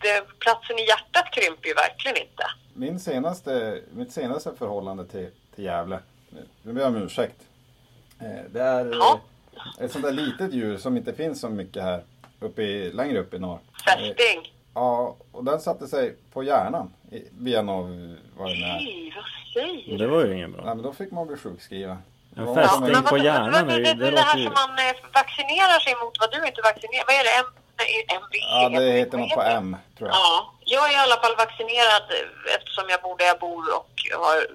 [0.00, 2.44] det, platsen i hjärtat krymper ju verkligen inte.
[2.74, 5.98] Min senaste, mitt senaste förhållande till, till Gävle,
[6.62, 7.40] nu ber jag om ursäkt.
[8.20, 9.20] Eh, Det är eh, Ja.
[9.80, 12.02] ett sånt där litet djur som inte finns så mycket här
[12.40, 13.58] uppe i, längre upp i norr.
[13.86, 14.54] Eh, Fästing.
[14.74, 16.92] Ja, och den satte sig på hjärnan
[17.30, 20.64] via någon, vad det vad säger Det var ju ingen bra.
[20.64, 21.96] Nej, men då fick man bli sjukskriven.
[22.36, 24.94] En fästing men på hjärnan är ju- det, det det, det här som man eh,
[25.14, 27.04] vaccinerar sig mot vad du inte vaccinerar.
[27.06, 27.57] Vad är det?
[27.78, 28.38] M, nej, MVE?
[28.62, 29.42] Ja, det heter något på?
[29.42, 30.16] M, tror jag.
[30.16, 32.02] Ja, jag är i alla fall vaccinerad
[32.58, 34.46] eftersom jag bor där jag bor och har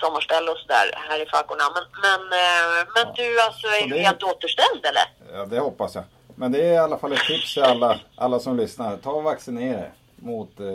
[0.00, 1.64] sommarställe och sådär här i faggorna.
[1.76, 5.06] Men, men, eh, men du alltså, är det- helt återställd eller?
[5.38, 6.04] Ja, det hoppas jag.
[6.36, 8.96] Men det är i alla fall ett tips till alla, alla som lyssnar.
[8.96, 10.66] Ta och vaccinera er mot eh,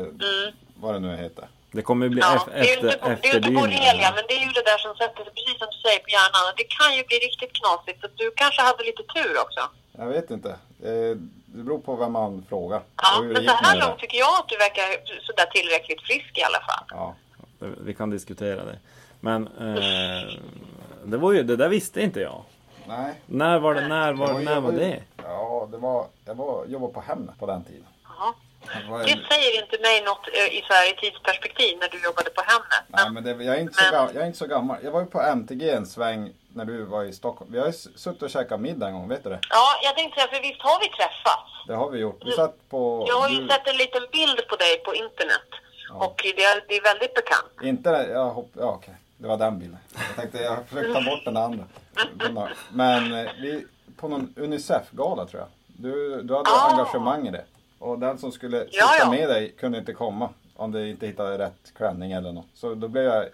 [0.75, 1.47] vad det nu heter.
[1.71, 4.51] Det kommer bli Ja, efter, inte, det är ju inte borrelia, men det är ju
[4.59, 6.53] det där som sätter sig, precis som du säger, på hjärnan.
[6.57, 9.61] Det kan ju bli riktigt knasigt, så du kanske hade lite tur också.
[9.97, 10.49] Jag vet inte.
[10.89, 11.13] Eh,
[11.55, 12.81] det beror på vem man frågar.
[13.01, 13.85] Ja, det men så här det.
[13.85, 14.83] långt tycker jag att du verkar
[15.21, 16.85] sådär tillräckligt frisk i alla fall.
[16.89, 17.15] Ja.
[17.59, 18.79] Vi kan diskutera det.
[19.19, 20.23] Men eh,
[21.03, 22.41] det var ju, det där visste inte jag.
[22.87, 23.13] Nej.
[23.25, 25.03] När var det, när var, Jag när var det?
[25.23, 27.85] Ja, det var, jag var, jobbade på Hemnet på den tiden.
[28.03, 28.33] Jaha.
[29.05, 32.41] Det säger inte mig något eh, i så här i tidsperspektiv när du jobbade på
[32.41, 32.83] Hemnet.
[32.87, 34.77] nej, Men, men det, jag, är inte så Men- gammal, jag är inte så gammal.
[34.83, 37.51] Jag var ju på MTG en sväng när du var i Stockholm.
[37.53, 39.39] Vi har ju suttit och käkat middag en gång, vet du det?
[39.49, 41.49] ja, jag tänkte säga, för visst har vi träffats?
[41.67, 42.21] Det har vi gjort.
[42.25, 43.05] Vi satt på...
[43.07, 45.49] Jag har ju du- sett en liten bild på dig på internet.
[45.93, 47.51] Och det är, det är väldigt bekant.
[47.63, 48.95] Inte det, jag hopp, ja okej.
[49.17, 49.77] Det var den bilden.
[50.07, 51.63] Jag tänkte jag försökte ta bort den andra.
[52.69, 53.65] Men eh, vi,
[53.97, 55.49] på någon Unicef-gala tror jag.
[55.67, 56.69] Du, du hade Ah.
[56.71, 57.45] engagemang i det.
[57.85, 59.09] Och den som skulle sitta Ja, ja.
[59.09, 60.29] med dig kunde inte komma.
[60.57, 62.47] Om du inte hittade rätt klänning eller något.
[62.53, 63.25] Så då blev jag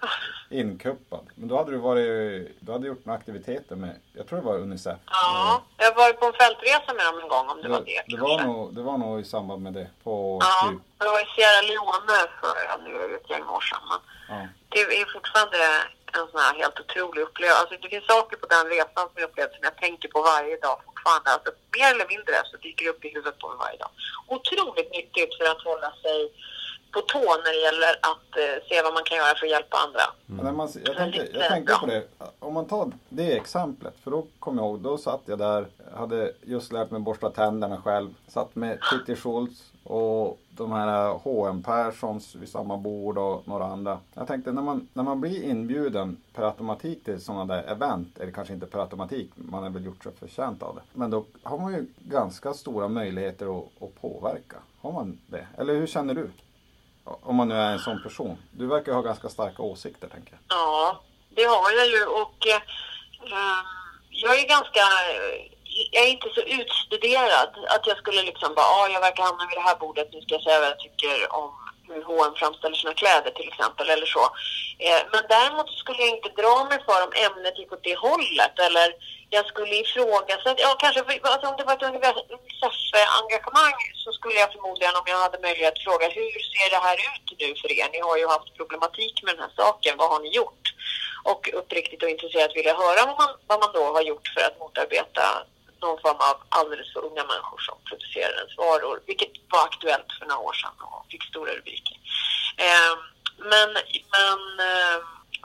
[0.50, 1.26] inkuppad.
[1.36, 4.58] Men då hade du varit, du hade gjort några aktiviteter med, jag tror det var
[4.58, 4.98] Unicef.
[5.06, 7.86] Ja, jag har varit på en fältresa med dem en gång om det var det.
[7.86, 8.28] det, kanske.
[8.28, 9.88] var nog, det var nog i samband med det.
[10.04, 13.46] På Ja, typ, jag var i Sierra Leone för ja, nu är det ett gäng
[13.56, 13.84] år sedan.
[13.90, 14.48] Men ja.
[14.70, 15.58] det är fortfarande
[16.18, 17.60] en sån här helt otrolig upplevelse.
[17.62, 20.58] Alltså, det finns saker på den resan som jag upplevt som jag tänker på varje
[20.66, 21.30] dag fortfarande.
[21.36, 23.92] Alltså, mer eller mindre så dyker det upp i huvudet på mig varje dag.
[24.38, 26.20] Otroligt nyttigt för att hålla sig
[26.94, 29.78] på tå när det gäller att eh, se vad man kan göra för att hjälpa
[29.86, 30.06] andra.
[30.26, 32.04] Men när man, jag, tänkte, jag tänkte på det,
[32.40, 36.34] om man tar det exemplet, för då kommer jag ihåg, då satt jag där, hade
[36.42, 41.64] just lärt mig borsta tänderna själv, satt med Titti Schultz och de här H.M.
[41.64, 44.00] Perssons vid samma bord och några andra.
[44.14, 48.32] Jag tänkte när man, när man blir inbjuden per automatik till sådana där event, eller
[48.32, 50.82] kanske inte per automatik, man har väl gjort sig förtjänt av det.
[50.94, 54.58] Men då har man ju ganska stora möjligheter att, att påverka.
[54.82, 55.48] Har man det?
[55.58, 56.30] Eller hur känner du?
[57.04, 58.38] Om man nu är en sån person.
[58.52, 60.40] Du verkar ha ganska starka åsikter tänker jag.
[60.58, 62.62] Ja, det har jag ju och eh,
[63.34, 63.66] eh
[64.10, 64.82] jag är ganska,
[65.92, 69.58] jag är inte så utstuderad att jag skulle liksom bara, ah, jag verkar hamna vid
[69.58, 71.52] det här bordet, nu ska jag säga vad jag tycker om
[71.88, 74.24] hur H&M framställer sina kläder till exempel eller så.
[74.86, 78.56] Eh, men däremot skulle jag inte dra mig för om ämnet gick åt det hållet
[78.68, 78.88] eller
[79.36, 84.96] jag skulle ifrågasätta, ja kanske alltså, om det var ett UNICEF-engagemang så skulle jag förmodligen
[84.96, 87.88] om jag hade möjlighet fråga hur ser det här ut nu för er?
[87.92, 90.66] Ni har ju haft problematik med den här saken, vad har ni gjort?
[91.24, 94.42] Och uppriktigt och intresserat vill jag höra vad man, vad man då har gjort för
[94.48, 95.26] att motarbeta
[95.82, 100.26] någon form av alldeles för unga människor som producerar ens varor, vilket var aktuellt för
[100.26, 101.98] några år sedan och fick stora rubriker.
[102.66, 102.94] Eh,
[103.52, 103.70] men
[104.16, 104.40] men
[104.70, 104.98] eh,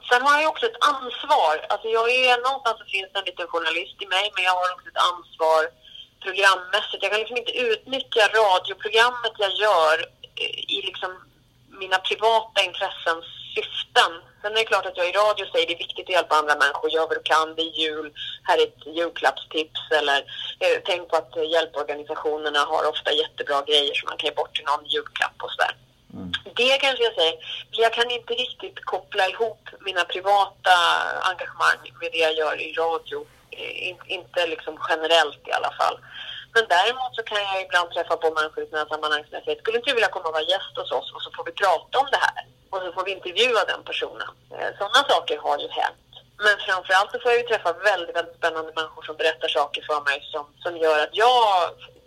[0.08, 1.54] sen har jag också ett ansvar.
[1.68, 4.88] Alltså jag är någonstans så finns en liten journalist i mig, men jag har också
[4.88, 5.62] ett ansvar
[6.24, 7.02] programmässigt.
[7.02, 9.96] Jag kan liksom inte utnyttja radioprogrammet jag gör
[10.42, 11.10] eh, i liksom
[11.68, 14.12] mina privata intressens syften.
[14.40, 16.56] Sen är det klart att jag i radio säger det är viktigt att hjälpa andra
[16.62, 18.08] människor, gör vad du kan, det är jul,
[18.48, 20.18] här är ett julklappstips eller
[20.64, 24.54] eh, tänk på att eh, hjälporganisationerna har ofta jättebra grejer som man kan ge bort
[24.54, 25.74] till någon julklapp och sådär.
[26.54, 27.34] Det kanske jag säger,
[27.70, 30.76] jag kan inte riktigt koppla ihop mina privata
[31.30, 33.26] engagemang med det jag gör i radio.
[33.50, 35.98] Eh, in, inte liksom generellt i alla fall.
[36.56, 39.60] Men däremot så kan jag ibland träffa på människor i sådana sammanhang som jag säger,
[39.60, 41.94] skulle inte du vilja komma och vara gäst hos oss och så får vi prata
[42.02, 42.42] om det här.
[42.70, 44.30] Och så får vi intervjua den personen.
[44.56, 46.10] Eh, sådana saker har ju hänt.
[46.44, 50.00] Men framförallt så får jag ju träffa väldigt, väldigt spännande människor som berättar saker för
[50.08, 51.46] mig som, som gör att jag,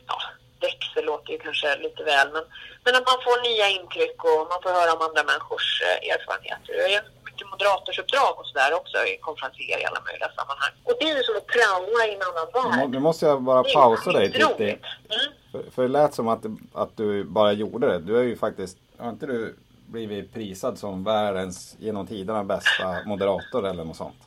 [0.10, 0.18] ja,
[0.66, 2.46] växer låter ju kanske lite väl, men,
[2.84, 6.74] men att man får nya intryck och man får höra om andra människors eh, erfarenheter.
[6.82, 7.04] Jag är
[7.40, 10.72] mycket moderatorsuppdrag och sådär också, i konferenser i alla möjliga sammanhang.
[10.84, 12.90] Och det är ju som att praoa i en annan värld.
[12.90, 14.32] Nu måste jag bara pausa dig.
[14.32, 14.70] Titti.
[14.70, 15.34] Mm.
[15.52, 18.00] För, för det lät som att, att du bara gjorde det.
[18.00, 19.56] Du är ju faktiskt, har inte du
[19.88, 24.22] blivit prisad som världens genom tiderna bästa moderator eller något sånt?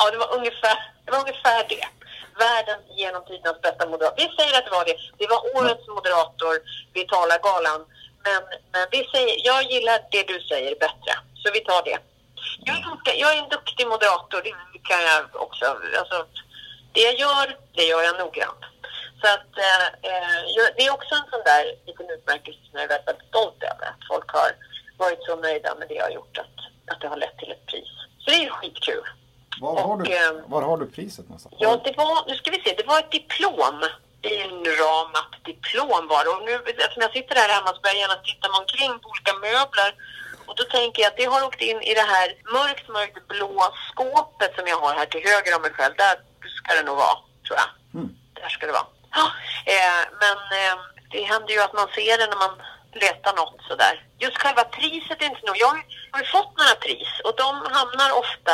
[0.00, 1.12] Ja, det var ungefär det.
[1.12, 1.86] Var ungefär det.
[2.44, 4.16] Världens genom tidernas bästa moderator.
[4.16, 4.96] Vi säger att det var det.
[5.18, 6.54] Det var årets moderator
[6.94, 7.80] vid Talargalan.
[8.26, 8.42] Men,
[8.72, 11.12] men vi säger, jag gillar det du säger bättre.
[11.34, 11.98] Så vi tar det.
[12.64, 12.98] Jag har.
[13.16, 14.42] Jag är en duktig moderator.
[14.42, 15.64] Det kan jag också.
[15.98, 16.26] Alltså,
[16.92, 18.62] det jag gör, det gör jag noggrant.
[19.20, 22.82] Så att, eh, eh, jag- det är också en sån där liten utmärkelse som jag
[22.82, 23.86] är väldigt, väldigt stolt över.
[23.92, 24.50] Att folk har
[24.98, 26.56] varit så nöjda med det jag har gjort att,
[26.94, 27.88] att det har lett till ett pris.
[28.18, 29.04] Så det är skitkul.
[29.60, 31.54] Var har, Och, du, eh, var har du priset någonstans?
[31.58, 33.84] Ja, det var, nu ska vi se, det var ett diplom.
[34.22, 36.30] Inramat diplom var det.
[36.30, 39.08] Och nu, eftersom jag sitter här hemma så börjar jag gärna titta mig omkring på
[39.12, 39.90] olika möbler.
[40.46, 43.74] Och då tänker jag att det har åkt in i det här mörkt, mörkt blå
[43.90, 45.94] skåpet som jag har här till höger om mig själv.
[45.96, 46.16] Där
[46.58, 47.16] ska det nog vara,
[47.46, 47.68] tror jag.
[48.42, 48.86] Där ska det vara.
[49.12, 49.26] Ja,
[49.74, 50.76] eh, men eh,
[51.10, 54.04] det händer ju att man ser det när man letar något sådär.
[54.18, 55.56] Just själva priset är inte nog.
[55.58, 55.82] Jag har ju-
[56.12, 58.52] har ju fått några pris och de hamnar ofta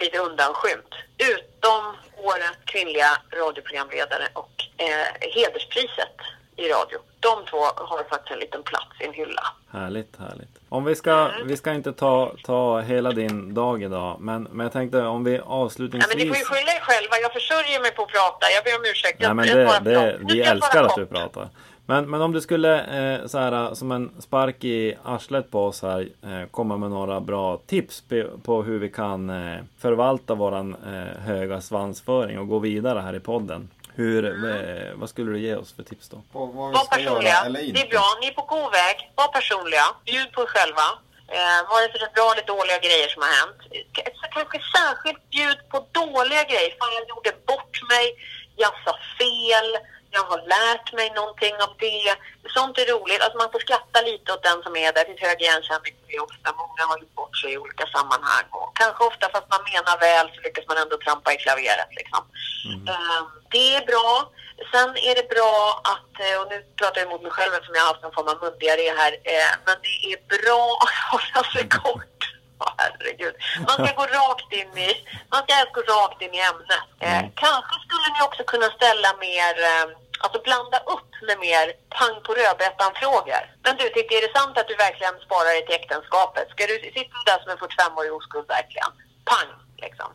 [0.00, 0.94] lite undanskymt.
[1.18, 6.16] Utom årets kvinnliga radioprogramledare och eh, hederspriset
[6.56, 6.98] i radio.
[7.20, 9.42] De två har faktiskt en liten plats i en hylla.
[9.72, 10.58] Härligt, härligt.
[10.68, 14.72] Om vi ska, vi ska inte ta, ta hela din dag idag, men, men jag
[14.72, 16.28] tänkte om vi Ja, men ni avslutningsvis...
[16.28, 17.16] får ju skylla er själva.
[17.22, 18.46] Jag försörjer mig på att prata.
[18.50, 19.20] Jag ber om ursäkt.
[19.20, 21.48] Nej men det, det, vi älskar att du pratar.
[21.86, 25.82] Men, men om du skulle eh, så här, som en spark i arslet på oss
[25.82, 30.76] här eh, komma med några bra tips på, på hur vi kan eh, förvalta våran
[30.86, 33.68] eh, höga svansföring och gå vidare här i podden.
[33.94, 36.22] Hur, eh, vad skulle du ge oss för tips då?
[36.32, 37.38] På vad vi Var ska göra personliga.
[37.46, 37.80] eller inte?
[37.80, 38.06] Det är bra.
[38.20, 38.96] Ni är på god väg.
[39.14, 39.84] Var personliga.
[40.04, 40.86] Bjud på er själva.
[41.36, 43.58] Eh, vare sig det är bra eller dåliga grejer som har hänt.
[43.96, 46.70] K- så Kanske särskilt bjud på dåliga grejer.
[46.78, 48.06] Fan, jag gjorde bort mig.
[48.64, 49.68] Jag sa fel.
[50.16, 52.14] Jag har lärt mig någonting av det.
[52.56, 53.22] Sånt är roligt.
[53.22, 55.00] Alltså man får skratta lite åt den som är där.
[55.00, 56.48] Det finns hög igenkänning på det ofta.
[56.62, 58.46] Många har gjort bort sig i olika sammanhang.
[58.50, 61.90] Och kanske ofta fast man menar väl så lyckas man ändå trampa i klaveret.
[62.00, 62.22] Liksom.
[62.92, 63.22] Eh,
[63.54, 64.10] det är bra.
[64.72, 67.82] Sen är det bra att, eh, och nu pratar jag emot mig själv eftersom jag
[67.82, 71.68] har haft en form av mundiarré här, eh, men det är bra att hålla sig
[71.68, 72.09] kort.
[72.78, 73.34] Herregud.
[73.68, 74.90] Man ska gå rakt in i,
[75.32, 76.86] man ska helst gå rakt in i ämnet.
[77.06, 79.86] Eh, Kanske skulle ni också kunna ställa mer, eh,
[80.24, 83.42] alltså blanda upp med mer pang på rödbetan-frågor.
[83.64, 86.46] Men du, Titti, är det sant att du verkligen sparar dig till äktenskapet?
[86.50, 88.92] Ska du sitta där som en 45-årig oskuld verkligen?
[89.30, 89.50] Pang,
[89.84, 90.10] liksom.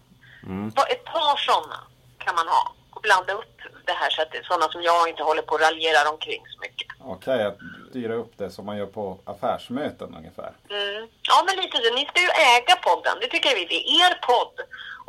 [0.75, 1.79] Bara Ett par sådana
[2.23, 2.63] kan man ha
[3.05, 3.55] blanda upp
[3.89, 6.87] det här så att sådana som jag inte håller på och raljerar omkring så mycket.
[7.15, 10.51] Okej, att styra upp det som man gör på affärsmöten ungefär.
[10.69, 11.01] Mm.
[11.29, 11.93] Ja, men lite så.
[11.99, 13.15] Ni ska ju äga podden.
[13.21, 13.65] Det tycker jag vi.
[13.75, 14.57] Det är er podd.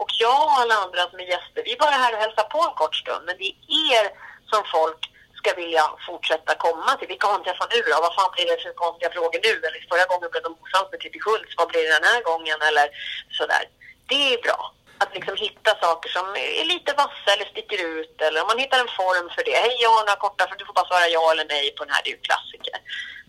[0.01, 2.61] Och jag och alla andra som är gäster, vi är bara här och hälsar på
[2.69, 3.23] en kort stund.
[3.27, 4.07] Men det är er
[4.51, 5.01] som folk
[5.41, 7.09] ska vilja fortsätta komma till.
[7.13, 7.97] Vilka har träffat nu då?
[8.07, 9.55] Vad fan blir det för konstiga frågor nu?
[9.67, 11.53] Eller förra gången blev de osams med Titti Schultz.
[11.61, 12.59] Vad blir det den här gången?
[12.69, 12.87] Eller
[13.39, 13.65] sådär.
[14.11, 14.61] Det är bra.
[14.99, 16.27] Att liksom hitta saker som
[16.61, 18.21] är lite vassa eller sticker ut.
[18.21, 19.57] Eller om man hittar en form för det.
[19.65, 21.93] Hej, jag har några korta, för du får bara svara ja eller nej på den
[21.95, 22.03] här.
[22.05, 22.77] Det är ju klassiker.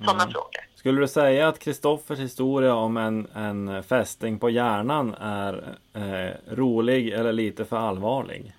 [0.06, 0.62] Sådana frågor.
[0.76, 5.54] Skulle du säga att Kristoffers historia om en, en fästing på hjärnan är
[5.96, 8.54] eh, rolig eller lite för allvarlig?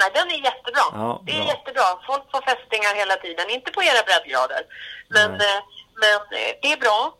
[0.00, 0.86] Nej, den är jättebra.
[0.92, 1.46] Ja, det är bra.
[1.46, 1.86] jättebra.
[2.06, 3.50] Folk får fästingar hela tiden.
[3.50, 4.62] Inte på era breddgrader.
[5.08, 5.60] Men, eh,
[6.02, 7.14] men eh, det är bra.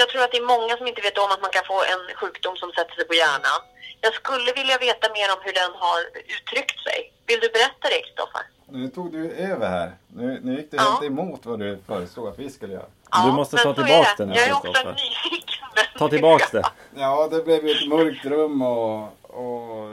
[0.00, 2.16] Jag tror att det är många som inte vet om att man kan få en
[2.20, 3.60] sjukdom som sätter sig på hjärnan.
[4.00, 6.00] Jag skulle vilja veta mer om hur den har
[6.36, 7.12] uttryckt sig.
[7.26, 8.42] Vill du berätta det, Kristoffer?
[8.68, 9.92] Nu tog du över här.
[10.08, 10.82] Nu, nu gick det Ja.
[10.82, 12.86] helt emot vad du föreslog att vi skulle göra.
[13.26, 14.24] Du måste men ta så är tillbaks det.
[14.24, 15.66] det nu, Jag är också nyfiken.
[15.74, 16.62] men- Ta tillbaks det.
[16.96, 19.02] Ja, det blev ju ett mörkt rum och,
[19.40, 19.88] och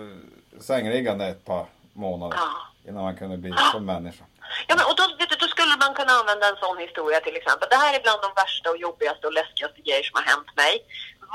[0.59, 2.37] sängliggande ett par månader.
[2.37, 2.89] Ja.
[2.89, 4.23] Innan man kunde bli som människa.
[4.67, 7.35] Ja, men, och då, vet du, då skulle man kunna använda en sån historia till
[7.35, 7.67] exempel.
[7.71, 10.73] Det här är bland de värsta och jobbigaste och läskigaste grejer som har hänt mig.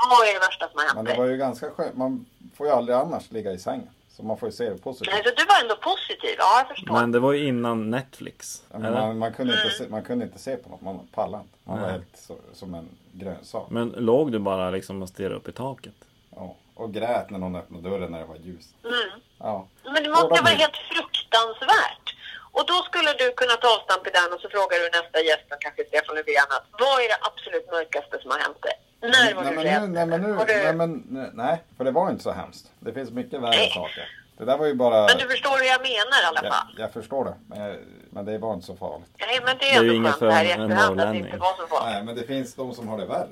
[0.09, 1.13] Vad är det värsta som har hänt Men dig?
[1.15, 1.95] det var ju ganska skönt.
[1.97, 2.25] Man
[2.59, 3.89] får ju aldrig annars ligga i sängen.
[4.15, 5.13] Så man får ju se det positivt.
[5.13, 6.35] Nej, så du var ändå positiv.
[6.37, 6.93] Ja, jag förstår.
[6.93, 8.63] Men det var ju innan Netflix.
[8.71, 9.65] Ja, man, man, kunde Mm.
[9.65, 11.57] inte se, man kunde inte se på något, man pallade inte.
[11.63, 11.91] Man var Nej.
[11.95, 13.69] helt så, som en grönsak.
[13.69, 15.93] Men låg du bara liksom och stirrade upp i taket?
[16.35, 16.55] Ja.
[16.75, 18.75] Och grät när någon öppnade dörren när det var ljust.
[18.83, 19.09] Mm.
[19.39, 19.67] Ja.
[19.93, 20.51] Men det måste vara med.
[20.63, 22.05] helt fruktansvärt.
[22.51, 25.45] Och då skulle du kunna ta avstamp i den och så frågar du nästa gäst,
[25.59, 28.77] kanske Stefan Löfven, att vad är det absolut mörkaste som har hänt dig?
[29.01, 29.81] När var nej, du men rädd?
[29.81, 30.45] nu, nej, men nu, du...
[30.63, 32.71] nej, men, nej, nej, för det var inte så hemskt.
[32.79, 33.71] Det finns mycket värre Nej.
[33.73, 34.09] saker.
[34.37, 35.05] Det där var ju bara...
[35.05, 36.75] Men du förstår hur jag menar i alla jag, fall?
[36.77, 37.75] jag förstår det, men, jag,
[38.09, 39.09] men det var inte så farligt.
[39.19, 40.91] Nej, men det Det är är ju ändå inget för här i en- en efterhand
[40.91, 41.25] att det norrlänning.
[41.25, 41.93] inte var så farligt.
[41.93, 43.27] Nej, men det finns de som har det värre.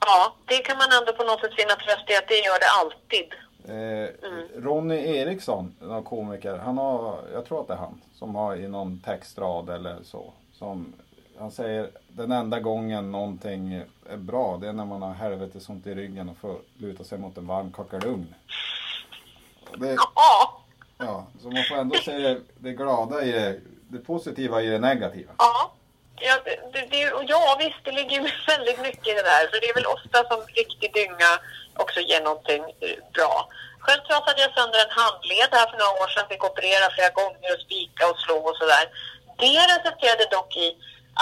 [0.00, 2.70] Ja, det kan man ändå på något sätt finna tröst i att det gör det
[2.80, 3.32] alltid.
[3.68, 4.48] Eh, Mm.
[4.64, 8.68] Ronny Eriksson, någon komiker, han har, jag tror att det är han, som har i
[8.68, 10.32] någon textrad eller så.
[10.52, 10.92] Som,
[11.40, 13.72] han säger den enda gången någonting
[14.10, 17.18] är bra, det är när man har helvetes ont i ryggen och får luta sig
[17.18, 18.34] mot en varm kakelugn.
[19.78, 19.96] Det,
[20.98, 24.78] Ja, så man får ändå se det, det glada i det, det positiva i det
[24.78, 25.32] negativa.
[25.38, 25.74] ja.
[26.20, 26.34] Ja,
[26.72, 28.18] det, det, och ja, visst, det ligger
[28.52, 29.42] väldigt mycket i det där.
[29.50, 31.32] För det är väl ofta som riktig dynga
[31.82, 33.34] också ger någonting eh, bra.
[33.84, 36.28] Själv trasade jag sönder en handled här för några år sedan.
[36.30, 38.84] Fick operera flera gånger och spika och slå och sådär.
[39.44, 40.68] Det resulterade dock i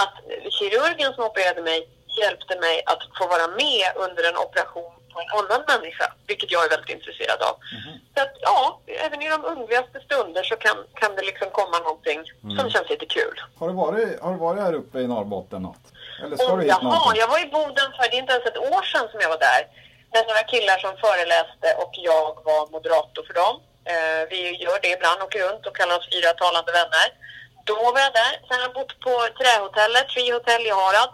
[0.03, 0.15] att
[0.57, 1.79] kirurgen som opererade mig
[2.21, 6.65] hjälpte mig att få vara med under en operation på en annan människa, vilket jag
[6.65, 7.55] är väldigt intresserad av.
[8.15, 12.19] Så att ja, även i de ungligaste stunder så kan, kan det liksom komma någonting
[12.57, 13.35] som känns lite kul.
[13.59, 15.85] Har du, varit, har du varit här uppe i Norrbotten något?
[16.23, 17.19] Eller ska Och, du hit jaha, någonting?
[17.21, 19.41] jag var i Boden för det är inte ens ett år sedan som jag var
[19.51, 19.61] där.
[20.11, 23.55] Det några killar som föreläste och jag var moderator för dem.
[23.91, 27.07] Eh, vi gör det ibland, åker runt och kallar oss fyra talande vänner.
[27.67, 28.33] Då var jag där.
[28.47, 31.13] Sen har jag bott på Trähotellet, Tree Hotel i Harad.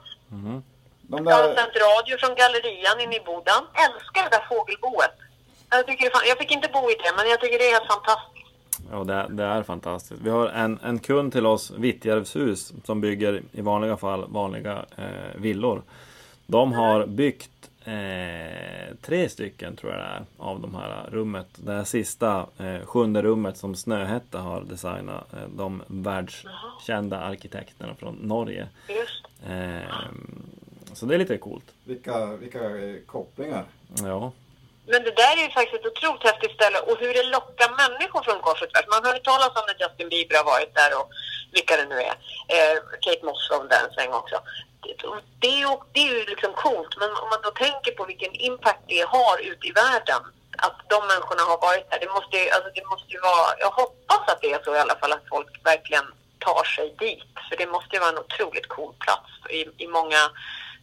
[1.12, 3.62] De Jag har där, sänt radio från Gallerian inne i Boden.
[3.86, 5.16] Älskar det där fågelboet.
[5.70, 7.92] Jag, tycker fan, jag fick inte bo i det, men jag tycker det är helt
[7.96, 8.34] fantastiskt.
[8.92, 10.22] Ja, det, det är fantastiskt.
[10.22, 15.36] Vi har en, en kund till oss, Vittjärvshus, som bygger i vanliga fall vanliga eh,
[15.36, 15.82] villor.
[16.48, 17.50] De har byggt
[17.86, 21.48] eh, tre stycken, tror jag det är, av de här rummet.
[21.56, 25.34] Det här sista, eh, sjunde rummet som Snöhetta har designat.
[25.34, 28.68] Eh, de världskända arkitekterna från Norge.
[28.90, 29.26] Just.
[29.50, 29.90] Eh,
[30.94, 31.66] så det är lite coolt.
[31.84, 32.60] vilka, vilka
[33.06, 33.66] kopplingar.
[34.04, 34.32] Ja,
[34.86, 38.22] Men det där är ju faktiskt ett otroligt häftigt ställe och hur det lockar människor
[38.28, 38.88] från kors och tvärs.
[38.96, 41.08] Man hör ju talas om när Justin Bieber har varit där och
[41.54, 42.16] vilka det nu är.
[42.56, 44.38] Eh, Kate Moss var där en sväng också.
[44.84, 44.94] Det,
[45.40, 48.34] det, är ju, det är ju liksom coolt, men om man då tänker på vilken
[48.34, 50.22] impact det har ute i världen.
[50.58, 52.00] Att de människorna har varit där.
[52.00, 54.80] Det måste ju, alltså det måste ju vara, jag hoppas att det är så i
[54.80, 56.06] alla fall att folk verkligen
[56.40, 57.24] tar sig dit.
[57.50, 60.22] För det måste ju vara en otroligt cool plats i, i många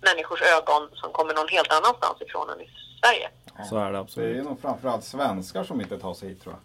[0.01, 3.29] människors ögon som kommer någon helt annanstans ifrån än i Sverige.
[3.68, 4.45] så är det Det är absolut.
[4.45, 6.62] nog framförallt svenskar som inte tar sig hit tror jag.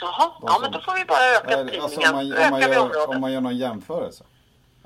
[0.00, 2.36] Jaha, ja men då får vi bara öka Eller, alltså, spridningen.
[2.36, 4.24] om, man, om, man gör, om man gör någon jämförelse.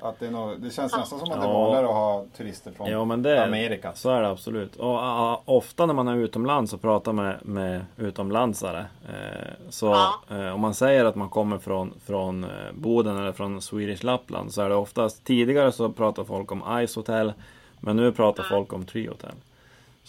[0.01, 2.71] Att det, är nog, det känns nästan som att det är vanligare att ha turister
[2.71, 3.91] från Ja men det, Amerika.
[3.95, 4.75] så är det absolut.
[4.75, 8.85] Och a, ofta när man är utomlands och pratar med, med utomlandsare.
[9.09, 10.37] Eh, så Ja.
[10.37, 14.53] eh, om man säger att man kommer från, från eh, Boden eller från Swedish Lapland
[14.53, 17.33] så är det oftast tidigare så pratar folk om Ice Hotel.
[17.79, 19.31] Men nu pratar folk om Tree Hotel.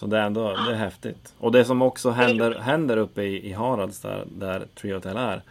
[0.01, 1.35] Så det är ändå det är häftigt.
[1.39, 5.43] Och det som också händer, händer uppe i, i Harads där, där Tree Hotel är.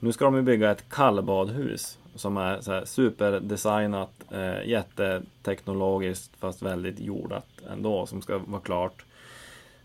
[0.00, 6.62] Nu ska de ju bygga ett kallbadhus som är så här superdesignat, eh, jätteteknologiskt fast
[6.62, 9.04] väldigt jordat ändå som ska vara klart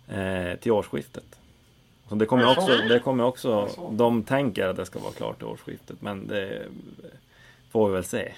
[0.07, 1.39] eh, till årsskiftet.
[2.09, 5.47] Så det kommer också, det kommer också, de tänker att det ska vara klart till
[5.47, 6.61] årsskiftet men det
[7.71, 8.31] får vi väl se.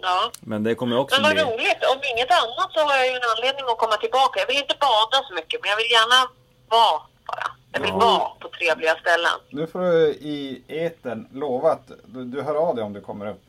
[0.00, 0.30] Ja.
[0.40, 1.42] Men det kommer också Men vad bli...
[1.44, 1.82] roligt.
[1.94, 4.40] Om inget annat så har jag ju en anledning att komma tillbaka.
[4.40, 6.30] Jag vill inte bada så mycket, men jag vill gärna
[6.68, 7.46] vara bara.
[7.72, 7.98] Jag vill Ja.
[7.98, 9.36] vara på trevliga ställen.
[9.50, 13.26] Nu får du i etern lova att du, du hör av dig om du kommer
[13.30, 13.42] upp.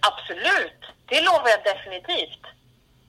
[0.00, 2.42] Absolut, det lovar jag definitivt.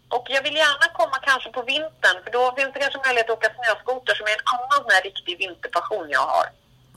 [0.09, 3.37] Och jag vill gärna komma kanske på vintern, för då finns det kanske möjlighet att
[3.37, 6.45] åka snöskoter som är en annan sån här riktig vinterpassion jag har.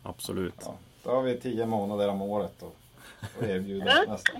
[0.02, 0.54] Absolut.
[0.60, 0.74] Ja,
[1.04, 2.76] då har vi tio månader om året och,
[3.38, 4.10] och erbjuder Mm.
[4.10, 4.36] nästan.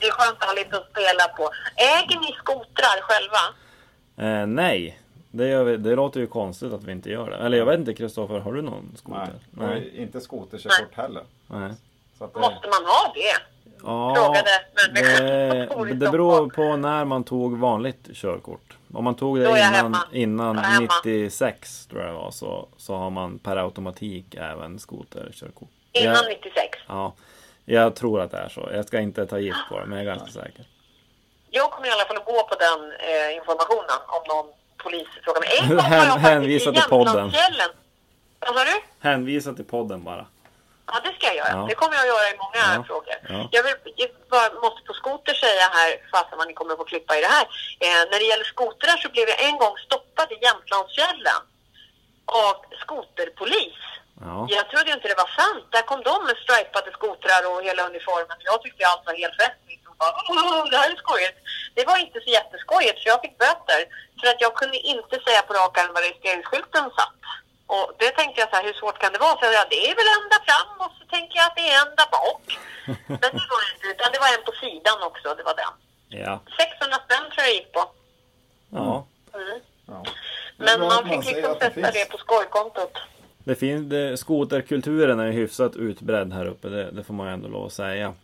[0.00, 1.50] Det är skönt att ha lite att spela på.
[1.76, 3.42] Äger ni skotrar själva?
[4.16, 4.98] Eh, nej,
[5.30, 7.36] det, gör vi, det låter ju konstigt att vi inte gör det.
[7.36, 9.34] Eller jag vet inte Kristoffer, har du någon skoter?
[9.50, 11.22] Nej, och inte skoterkörkort heller.
[11.46, 11.72] Nej.
[12.18, 13.42] Så att det, Måste man ha det?
[13.82, 14.50] Ja, Frågade
[15.74, 18.76] bor det, det beror på när man tog vanligt körkort.
[18.92, 20.88] Om man tog det innan, innan Då är jag hemma.
[21.04, 25.68] 96 tror jag det var så, så har man per automatik även skoterkörkort.
[25.92, 26.78] Innan Jag, 96?
[26.86, 27.14] ja,
[27.68, 28.68] jag tror att det är så.
[28.72, 30.64] Jag ska inte ta gift på det men jag är ganska säker.
[31.50, 34.46] Jag kommer i alla fall att gå på den eh, informationen om någon
[34.76, 35.50] polis frågar mig.
[35.62, 36.72] En gång var jag faktiskt i.
[36.74, 37.70] Jämtlandsfjällen.
[38.40, 38.76] Vad sa du?
[39.08, 40.26] Hänvisa till podden bara.
[40.86, 41.48] Ja, det ska jag göra.
[41.58, 41.66] Ja.
[41.68, 42.84] Det kommer jag att göra i många Ja.
[42.90, 43.14] frågor.
[43.28, 43.48] Ja.
[43.56, 47.20] Jag, vill, jag bara måste på skoter säga här, fast man kommer få klippa i
[47.20, 47.46] det här.
[47.86, 51.40] Eh, när det gäller skotrar så blev jag en gång stoppad i Jämtlandsfjällen
[52.46, 52.54] av
[52.84, 53.78] skoterpolis.
[54.26, 54.46] Ja.
[54.56, 55.64] Jag trodde inte det var sant.
[55.74, 58.36] Där kom de med stripade skotrar och hela uniformen.
[58.50, 59.58] Jag tyckte allt var helt rätt.
[59.72, 61.38] Liksom bara, "Åh, det här är skojigt.
[61.76, 63.80] Det var inte så jätteskojigt så jag fick böter.
[64.20, 67.14] För att jag kunde inte säga på rak arm var registreringsskylten satt.
[67.74, 69.36] Och det tänkte jag så här, hur svårt kan det vara?
[69.38, 71.76] Så jag, ja, det är väl ända fram och så tänker jag att det är
[71.86, 72.42] ända bak.
[73.20, 75.74] Men det var det inte, utan det var en på sidan också, det var den.
[76.24, 76.40] Ja.
[76.56, 77.82] 600 spänn tror jag gick på.
[78.80, 79.06] ja.
[79.34, 79.60] Mm.
[79.86, 80.02] ja.
[80.56, 81.92] Det Men man fick liksom det sätta finns.
[81.92, 82.94] det på skojkontot.
[83.48, 87.66] Det finns, det, skoterkulturen är hyfsat utbredd här uppe, det, det får man ändå lov
[87.66, 88.14] att säga.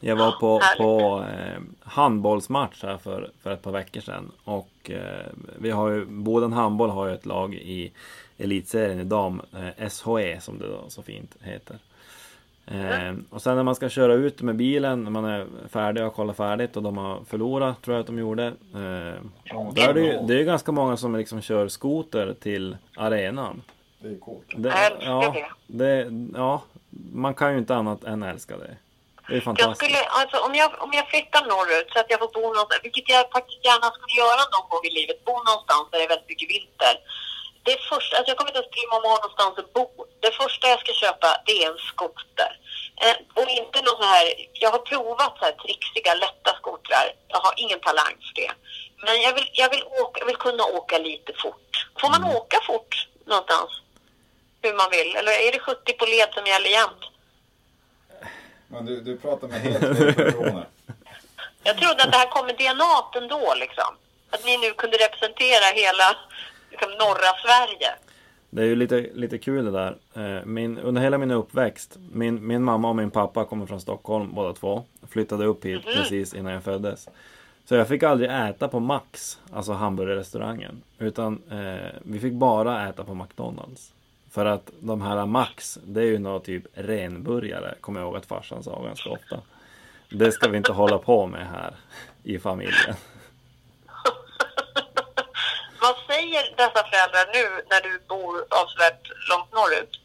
[0.00, 4.32] Jag var på, på eh, handbollsmatch här för, för ett par veckor sedan.
[4.44, 5.26] Och eh,
[5.58, 7.92] vi har ju, Boden Handboll har ju ett lag i
[8.38, 11.76] elitserien i dam, eh, SHE som det då så fint heter.
[12.66, 16.08] Eh, och sen när man ska köra ut med bilen, när man är färdig och
[16.08, 18.46] har kollat färdigt och de har förlorat, tror jag att de gjorde.
[18.74, 18.80] Eh,
[19.84, 23.62] är det, ju, det är ju ganska många som liksom kör skoter till arenan.
[24.02, 24.48] Det är coolt.
[24.62, 25.48] Det, Jag älskar ja, det.
[25.84, 26.10] det.
[26.38, 26.62] Ja,
[27.24, 28.76] man kan ju inte annat än älska det.
[29.26, 29.78] Det är Jag fantastiskt.
[29.82, 33.08] skulle, alltså, om, jag, om jag flyttar norrut så att jag får bo någonstans, vilket
[33.08, 36.28] jag faktiskt gärna skulle göra någon gång i livet, bo någonstans där det är väldigt
[36.32, 36.94] mycket vinter.
[37.68, 39.86] Det första, alltså jag kommer inte ens bry mig om att ha någonstans att bo.
[40.24, 42.50] Det första jag ska köpa det är en skoter.
[43.04, 44.24] Eh, och inte någon så här,
[44.62, 47.06] jag har provat så här trixiga, lätta skotrar.
[47.34, 48.52] Jag har ingen talang för det.
[49.04, 51.72] Men jag vill, jag vill, åka, jag vill kunna åka lite fort.
[52.00, 52.92] Får man åka fort
[53.26, 53.70] någonstans?
[54.62, 55.16] Hur man vill?
[55.16, 57.02] Eller är det 70 på led som gäller jämt?
[58.68, 60.66] Men du, du pratar med helt fel personer.
[61.64, 63.90] Jag trodde att det här kom med DNA ändå liksom.
[64.30, 66.16] Att ni nu kunde representera hela
[66.70, 67.90] liksom, norra Sverige.
[68.50, 69.96] Det är ju lite, lite kul det där.
[70.14, 74.34] Eh, Min, under hela min uppväxt, min, min mamma och min pappa kommer från Stockholm
[74.34, 74.84] båda två.
[75.10, 77.08] Flyttade upp hit precis innan jag föddes.
[77.64, 80.82] Så jag fick aldrig äta på Max, alltså hamburgerrestaurangen.
[80.98, 83.91] Utan eh, vi fick bara äta på McDonalds.
[84.32, 88.26] För att de här Max, det är ju någon typ renburgare, kommer jag ihåg att
[88.26, 89.40] farsan sa ganska ofta.
[90.10, 91.74] Det ska vi inte hålla på med här
[92.22, 92.94] i familjen.
[95.80, 100.00] Vad säger dessa föräldrar nu när du bor avsevärt långt norrut?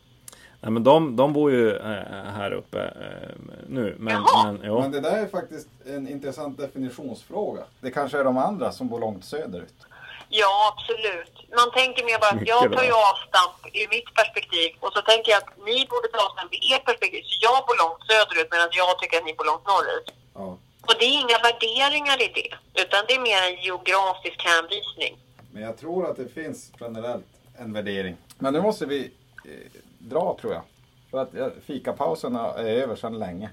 [0.62, 3.30] Nej, men de, de bor ju eh, här uppe eh,
[3.68, 3.96] nu.
[4.00, 4.82] Men, men, jo.
[4.82, 7.62] Men det där är faktiskt en intressant definitionsfråga.
[7.82, 9.88] Det kanske är de andra som bor långt söderut.
[10.30, 11.34] Ja, absolut.
[11.60, 15.32] Man tänker mer bara att jag tar ju avstamp i mitt perspektiv och så tänker
[15.32, 17.22] jag att ni borde ta avstamp i ert perspektiv.
[17.26, 20.08] Så jag bor långt söderut medan jag tycker att ni bor långt norrut.
[20.34, 20.58] Ja.
[20.88, 25.14] Och det är inga värderingar i det, utan det är mer en geografisk hänvisning.
[25.52, 27.26] Men jag tror att det finns generellt
[27.60, 28.18] en värdering.
[28.38, 29.12] Men nu måste vi
[29.46, 30.64] eh, dra tror jag.
[31.12, 33.50] För att ja, fikapauserna är över sedan länge.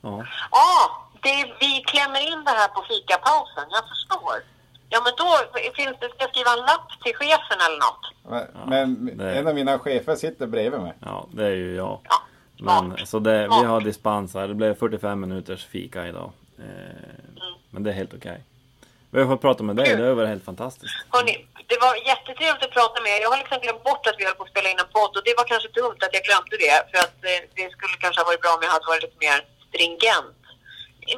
[0.00, 0.26] Ja.
[0.50, 3.64] Ja, det, vi klämmer in det här på fikapausen.
[3.70, 4.42] Jag förstår.
[4.92, 5.26] Ja, men då
[5.74, 8.04] finns det, ska jag skriva en lapp till chefen eller något?
[8.68, 10.92] Men, men det- en av mina chefer sitter bredvid mig.
[11.00, 12.00] Ja, det är ju jag.
[12.08, 12.16] Ja,
[12.82, 14.48] Men, så det, vi har dispens här.
[14.48, 16.30] Det blev 45 minuters fika idag.
[16.58, 16.64] Eh,
[17.44, 17.54] Mm.
[17.70, 18.38] men det är helt okej.
[19.10, 19.96] Vi har fått prata med dig.
[19.96, 20.94] Det har varit helt fantastiskt.
[21.14, 21.34] Hörrni,
[21.70, 23.20] det var jättetrevligt att prata med er.
[23.24, 25.24] Jag har liksom glömt bort att vi höll på att spela in en podd och
[25.28, 26.76] det var kanske dumt att jag glömde det.
[26.90, 29.38] För att det, det skulle kanske ha varit bra om jag hade varit lite mer
[29.68, 30.36] stringent.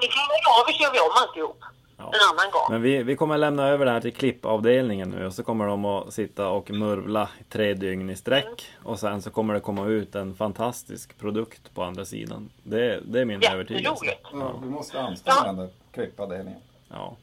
[0.03, 1.61] Ni kan höra av er så gör vi om alltihop.
[2.03, 2.11] Ja.
[2.15, 2.63] En annan gång.
[2.71, 5.85] Men vi, vi kommer lämna över det här till klippavdelningen nu och så kommer de
[5.85, 8.67] att sitta och murvla i tre dygn i sträck.
[8.83, 12.51] Och sen så kommer det komma ut en fantastisk produkt på andra sidan.
[12.63, 14.05] Det, det är min övertygelse.
[14.33, 16.61] Ja, vi måste anställa den där klippavdelningen.
[16.89, 17.17] Ja,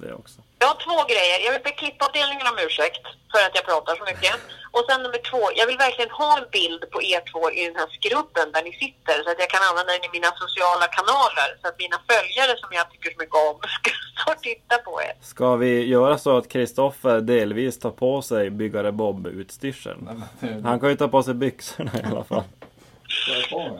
[0.00, 0.38] det också.
[0.62, 1.36] Jag har två grejer.
[1.44, 4.34] Jag vill be klippavdelningen om ursäkt för att jag pratar så mycket.
[4.74, 7.76] Och sen nummer två, jag vill verkligen ha en bild på er två i den
[7.80, 11.48] här skruppen där ni sitter så att jag kan använda den i mina sociala kanaler
[11.60, 13.56] så att mina följare som jag tycker så mycket om
[14.20, 15.12] ska titta på er.
[15.32, 20.22] Ska vi göra så att Kristoffer delvis tar på sig byggare Bob-utstyrseln?
[20.64, 22.44] Han kan ju ta på sig byxorna i alla fall.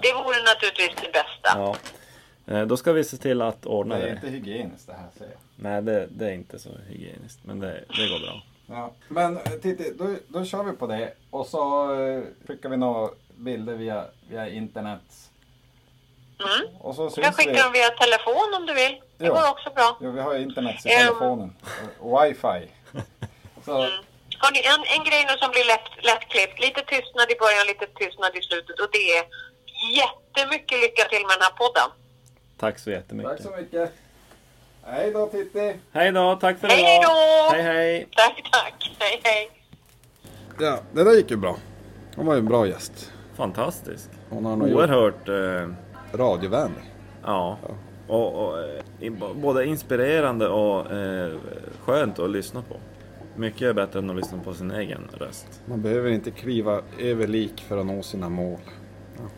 [0.02, 1.50] Det vore naturligtvis det bästa.
[1.54, 1.76] Ja.
[2.46, 4.12] Eh, Då ska vi se till att ordna Det är det.
[4.12, 5.40] inte hygieniskt det här säger jag.
[5.56, 7.38] Nej, det, det är inte så hygieniskt.
[7.42, 8.42] Men det, det går bra.
[8.66, 8.92] Ja.
[9.08, 11.12] Men eh, Titti, då, då kör vi på det.
[11.30, 15.00] Och så eh, skickar vi några bilder via, via internet.
[16.40, 16.76] Mm.
[16.80, 17.58] Och så Jag syns skickar vi.
[17.62, 19.00] dem via telefon om du vill.
[19.18, 19.34] Det Ja.
[19.34, 19.98] går också bra.
[20.00, 21.52] Jo, vi har ju internet i telefonen.
[21.98, 22.60] Och wifi.
[23.64, 23.72] Så,
[24.42, 26.60] Hörrni, en, en grej nu som blir lätt, lättklippt.
[26.66, 28.80] Lite tystnad i början, lite tystnad i slutet.
[28.82, 29.24] Och det är
[30.00, 31.88] jättemycket lycka till med den här podden.
[32.60, 33.32] Tack så jättemycket.
[33.32, 33.92] tack så mycket.
[34.82, 35.76] Hej då Titti.
[35.92, 37.10] Hej då, tack för Hej idag.
[37.10, 37.54] då!
[37.56, 38.08] Hej hej.
[38.16, 38.96] Tack, tack.
[38.98, 39.50] Hej, hej.
[40.60, 41.56] Ja, det där gick ju bra.
[42.16, 43.12] Hon var ju en bra gäst.
[43.34, 44.10] Fantastisk.
[44.30, 45.68] Hon har nog Oerhört, eh,
[46.18, 46.82] radiovänlig.
[47.24, 47.58] ja.
[48.08, 51.32] Och, och eh, i- både inspirerande och eh,
[51.80, 52.76] skönt att lyssna på.
[53.36, 55.60] Mycket bättre än att lyssna på sin egen röst.
[55.66, 58.58] Man behöver inte kliva över lik för att nå sina mål.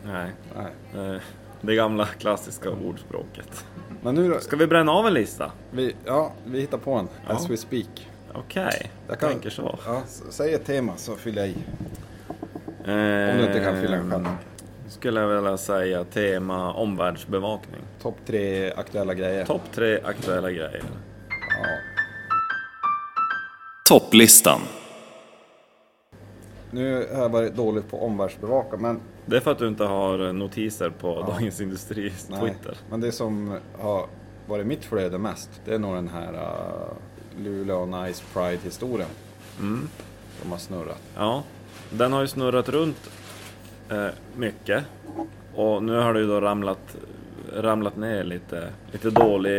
[0.05, 1.05] Nej, Nej.
[1.15, 1.21] eh,
[1.65, 3.65] det gamla klassiska ordspråket.
[4.01, 5.51] Men nu då, Ska vi bränna av en lista?
[5.71, 7.07] vi, ja, vi hittar på en.
[7.27, 7.33] Ja.
[7.35, 8.07] As we speak.
[8.33, 9.79] Okej, Jag jag kan- tänker så.
[9.85, 11.55] Ja, säg ett tema så fyller jag i.
[12.85, 14.27] Om du inte kan fylla en själv.
[14.89, 17.81] Skulle jag vilja säga tema omvärldsbevakning.
[18.01, 19.45] Topp tre aktuella grejer.
[19.45, 20.83] Topp tre aktuella grejer.
[21.29, 21.65] Ja.
[23.89, 24.61] Topplistan.
[26.71, 30.33] Nu har jag varit dåligt på omvärldsbevaka, men, Det är för att du inte har
[30.33, 32.77] notiser på Dagens Industris nej, Twitter.
[32.89, 34.05] men det som har
[34.47, 39.09] varit mitt flöde mest, det är nog den här uh, Luleå Nice Pride-historien.
[39.59, 39.89] Mm.
[40.41, 41.01] Som har snurrat.
[41.15, 41.43] Ja,
[41.89, 43.09] den har ju snurrat runt
[43.89, 44.83] eh, mycket.
[45.55, 46.97] Och nu har det ju då ramlat,
[47.53, 49.51] ramlat ner lite, lite, dålig,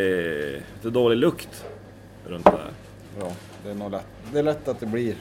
[0.74, 1.64] lite dålig lukt
[2.26, 2.70] runt det här.
[3.20, 3.32] Ja,
[3.64, 4.06] det är nog lätt.
[4.32, 5.14] Det är lätt att det blir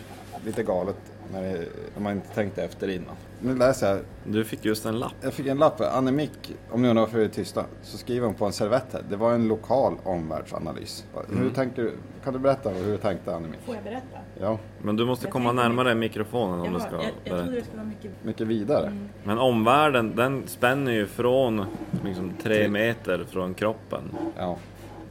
[0.46, 1.66] lite galet när, det,
[1.96, 3.16] när man inte tänkte efter innan.
[3.42, 4.00] Nu läser jag.
[4.26, 5.14] Du fick just en lapp.
[5.22, 5.82] Jag fick en lapp.
[5.82, 9.02] Annemik, om ni undrar varför vi är tysta, så skriver hon på en servett här.
[9.10, 11.06] Det var en lokal omvärldsanalys.
[11.30, 11.94] Hur tänker du?
[12.24, 13.60] Kan du berätta hur du tänkte Annemik?
[13.66, 14.18] Får jag berätta?
[14.40, 17.64] Ja, Men du måste komma närmare mikrofonen om du Jaha, ska jag, jag trodde det
[17.64, 18.12] skulle vara mycket...
[18.24, 18.98] mycket vidare.
[19.24, 21.66] Men omvärlden, den spänner ju från
[22.06, 24.02] liksom tre meter från kroppen
[24.38, 24.58] Ja.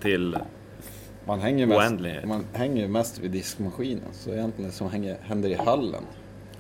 [0.00, 0.36] till...
[1.26, 4.04] Man hänger, mest, man hänger mest vid diskmaskinen.
[4.12, 6.02] Så egentligen det som hänger, händer i hallen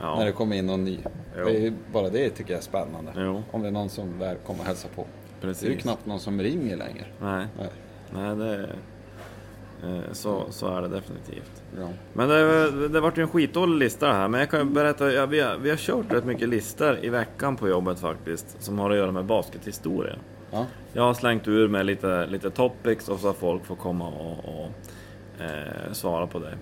[0.00, 0.98] när Ja, det kommer in någon ny.
[1.38, 1.44] Jo.
[1.44, 3.12] Det är bara det tycker jag är spännande.
[3.16, 3.42] Jo.
[3.50, 5.06] Om det är någon som väl kommer och hälsa på.
[5.40, 5.82] Det är ju precis.
[5.82, 7.04] knappt någon som ringer längre.
[7.20, 7.68] Nej, Nej.
[8.14, 8.62] nej det...
[9.82, 11.62] eh, Så, så är det definitivt.
[11.78, 11.88] Ja.
[12.12, 14.28] Men det, det vart ju en skitdålig lista det här.
[14.28, 17.56] Men jag kan berätta, ja, vi, har, vi har kört rätt mycket listor i veckan
[17.56, 18.62] på jobbet faktiskt.
[18.62, 20.14] Som har att göra med baskethistoria.
[20.52, 20.66] Ja.
[20.92, 24.38] Jag har slängt ur med lite, lite topics och så har folk får komma och,
[24.38, 24.70] och
[25.42, 26.54] eh, svara på det.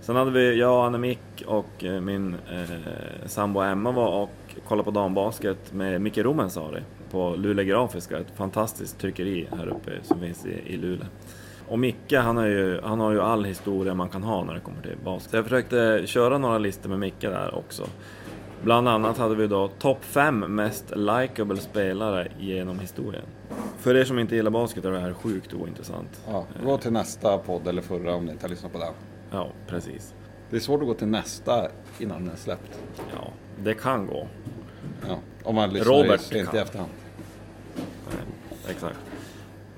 [0.00, 4.90] Sen hade vi, jag, Annemik och eh, min eh, sambo Emma var och kollade på
[4.90, 10.62] dambasket med Micke Romensari på Luleå Grafiska, ett fantastiskt tryckeri här uppe som finns i,
[10.66, 11.06] i Luleå.
[11.68, 14.60] Och Micke, han, är ju, han har ju all historia man kan ha när det
[14.60, 15.30] kommer till basket.
[15.30, 17.86] Så jag försökte köra några listor med Micke där också.
[18.62, 23.24] Bland annat hade vi då topp 5 mest likable spelare genom historien.
[23.78, 26.20] För er som inte gillar basket är det här sjukt ointressant.
[26.28, 28.92] Ja, gå till nästa podd eller förra om ni inte har lyssnat på den.
[29.30, 30.14] Ja, precis.
[30.50, 32.80] Det är svårt att gå till nästa innan den är släppt.
[33.14, 33.28] Ja,
[33.62, 34.26] det kan gå.
[35.08, 36.58] Ja, om man lyssnar Robert sent kan.
[36.58, 36.90] i efterhand.
[37.76, 38.22] Nej,
[38.68, 38.98] exakt.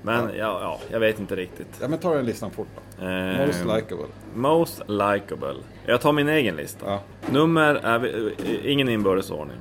[0.01, 1.79] Men ja, ja, jag vet inte riktigt.
[1.81, 2.81] Ja, men ta den listan fort då.
[3.03, 4.05] Eh, Most likable.
[4.35, 5.55] most likable.
[5.85, 6.85] Jag tar min egen lista.
[6.85, 6.99] Ja.
[7.31, 8.33] Nummer är vi-
[8.65, 9.57] eh, ingen inbördes ordning.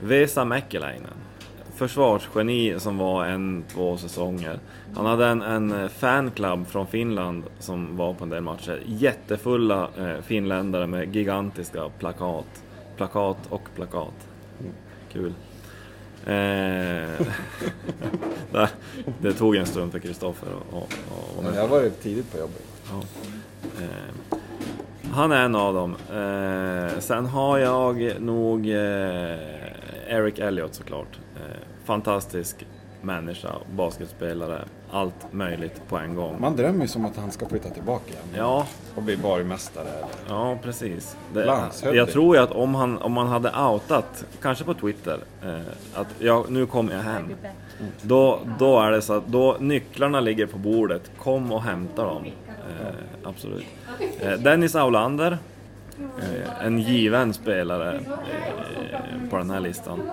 [0.00, 1.10] Vesa Mäkeläinen.
[1.74, 4.58] Försvarsgeni som var en, två säsonger.
[4.96, 8.80] Han hade en, en fanclub från Finland som var på en del matcher.
[8.86, 12.62] Jättefulla eh, finländare med gigantiska plakat.
[12.96, 14.14] Plakat och plakat.
[15.12, 15.32] Kul.
[16.26, 17.26] Eh,
[19.20, 20.72] det tog en stund för Kristoffer att
[21.36, 21.60] vara med.
[21.60, 22.62] Jag var ju tidigt på jobbet.
[22.92, 23.02] Ja.
[23.82, 24.38] Eh,
[25.12, 25.96] han är en av dem.
[26.10, 29.36] Eh, sen har jag nog eh,
[30.08, 31.18] Eric Elliott såklart.
[31.36, 32.66] Eh, fantastisk
[33.02, 36.36] människa, basketspelare, allt möjligt på en gång.
[36.40, 38.22] Man drömmer ju som att han ska flytta tillbaka igen.
[38.36, 39.84] Ja, Och bli borgmästare.
[39.88, 41.16] eller- ja precis.
[41.34, 41.44] Det,
[41.96, 45.60] jag tror ju att om, han, om man hade outat, kanske på Twitter, eh,
[45.94, 47.34] att ja, nu kommer jag hem.
[48.02, 52.24] Då, då är det så att då nycklarna ligger på bordet, kom och hämta dem.
[52.70, 52.94] Eh,
[53.24, 53.64] absolut.
[54.20, 55.38] Eh, Dennis Aulander,
[56.18, 60.10] eh, en given spelare eh, på den här listan.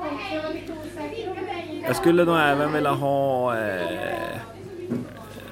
[1.83, 3.57] Jag skulle nog även vilja ha...
[3.57, 4.39] Eh,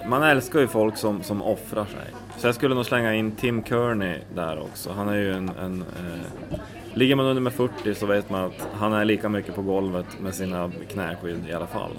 [0.10, 2.14] man älskar ju folk som, som offrar sig.
[2.38, 4.92] Så jag skulle nog slänga in Tim Kearney där också.
[4.92, 5.50] Han är ju en...
[5.50, 6.60] en eh,
[6.94, 10.06] ligger man under med 40 så vet man att han är lika mycket på golvet
[10.20, 11.92] med sina knäskydd i alla fall.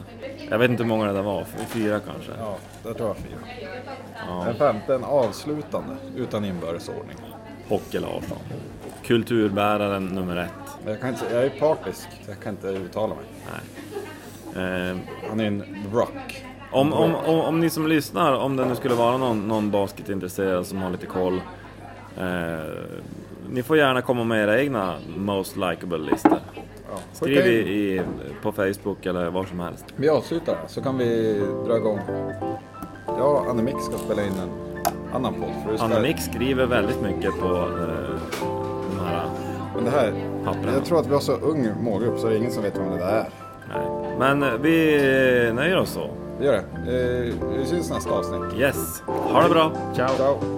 [0.51, 2.33] Jag vet inte hur många det där var, fyra kanske?
[2.39, 3.39] Ja, det tror jag fyra.
[4.29, 4.45] Ja.
[4.47, 7.17] Den femte, en avslutande, utan inbördes ordning.
[7.69, 8.39] Hockey Larsson.
[9.05, 10.51] Kulturbäraren nummer ett.
[10.87, 13.25] Jag, kan inte, jag är partisk, så jag kan inte uttala mig.
[13.53, 14.91] Nej.
[14.91, 14.97] Eh,
[15.29, 16.45] Han är en rock.
[16.73, 20.67] Om, om, om, om ni som lyssnar, om det nu skulle vara någon, någon basketintresserad
[20.67, 21.41] som har lite koll.
[22.19, 22.59] Eh,
[23.51, 26.39] ni får gärna komma med era egna most likable listor.
[27.19, 28.01] Skriv i, i,
[28.43, 29.85] på Facebook eller var som helst.
[29.97, 32.01] Vi avslutar så kan vi dra igång.
[33.07, 34.51] Ja, Annemik ska spela in en
[35.15, 35.77] annan podd.
[35.77, 38.21] Ska, Anna-Mix skriver väldigt mycket på eh,
[38.91, 39.31] de här...
[39.75, 40.13] Men det här,
[40.45, 40.73] Papperna.
[40.73, 42.91] jag tror att vi har så ung målgrupp så det är ingen som vet vem
[42.91, 43.29] det där är.
[43.75, 44.17] Nej.
[44.19, 46.11] Men eh, vi nöjer oss så.
[46.39, 47.29] Vi gör det.
[47.29, 48.61] Eh, vi syns nästa avsnitt.
[48.61, 49.03] Yes.
[49.07, 49.73] Ha det bra.
[49.95, 50.17] Ciao.
[50.17, 50.58] Ciao.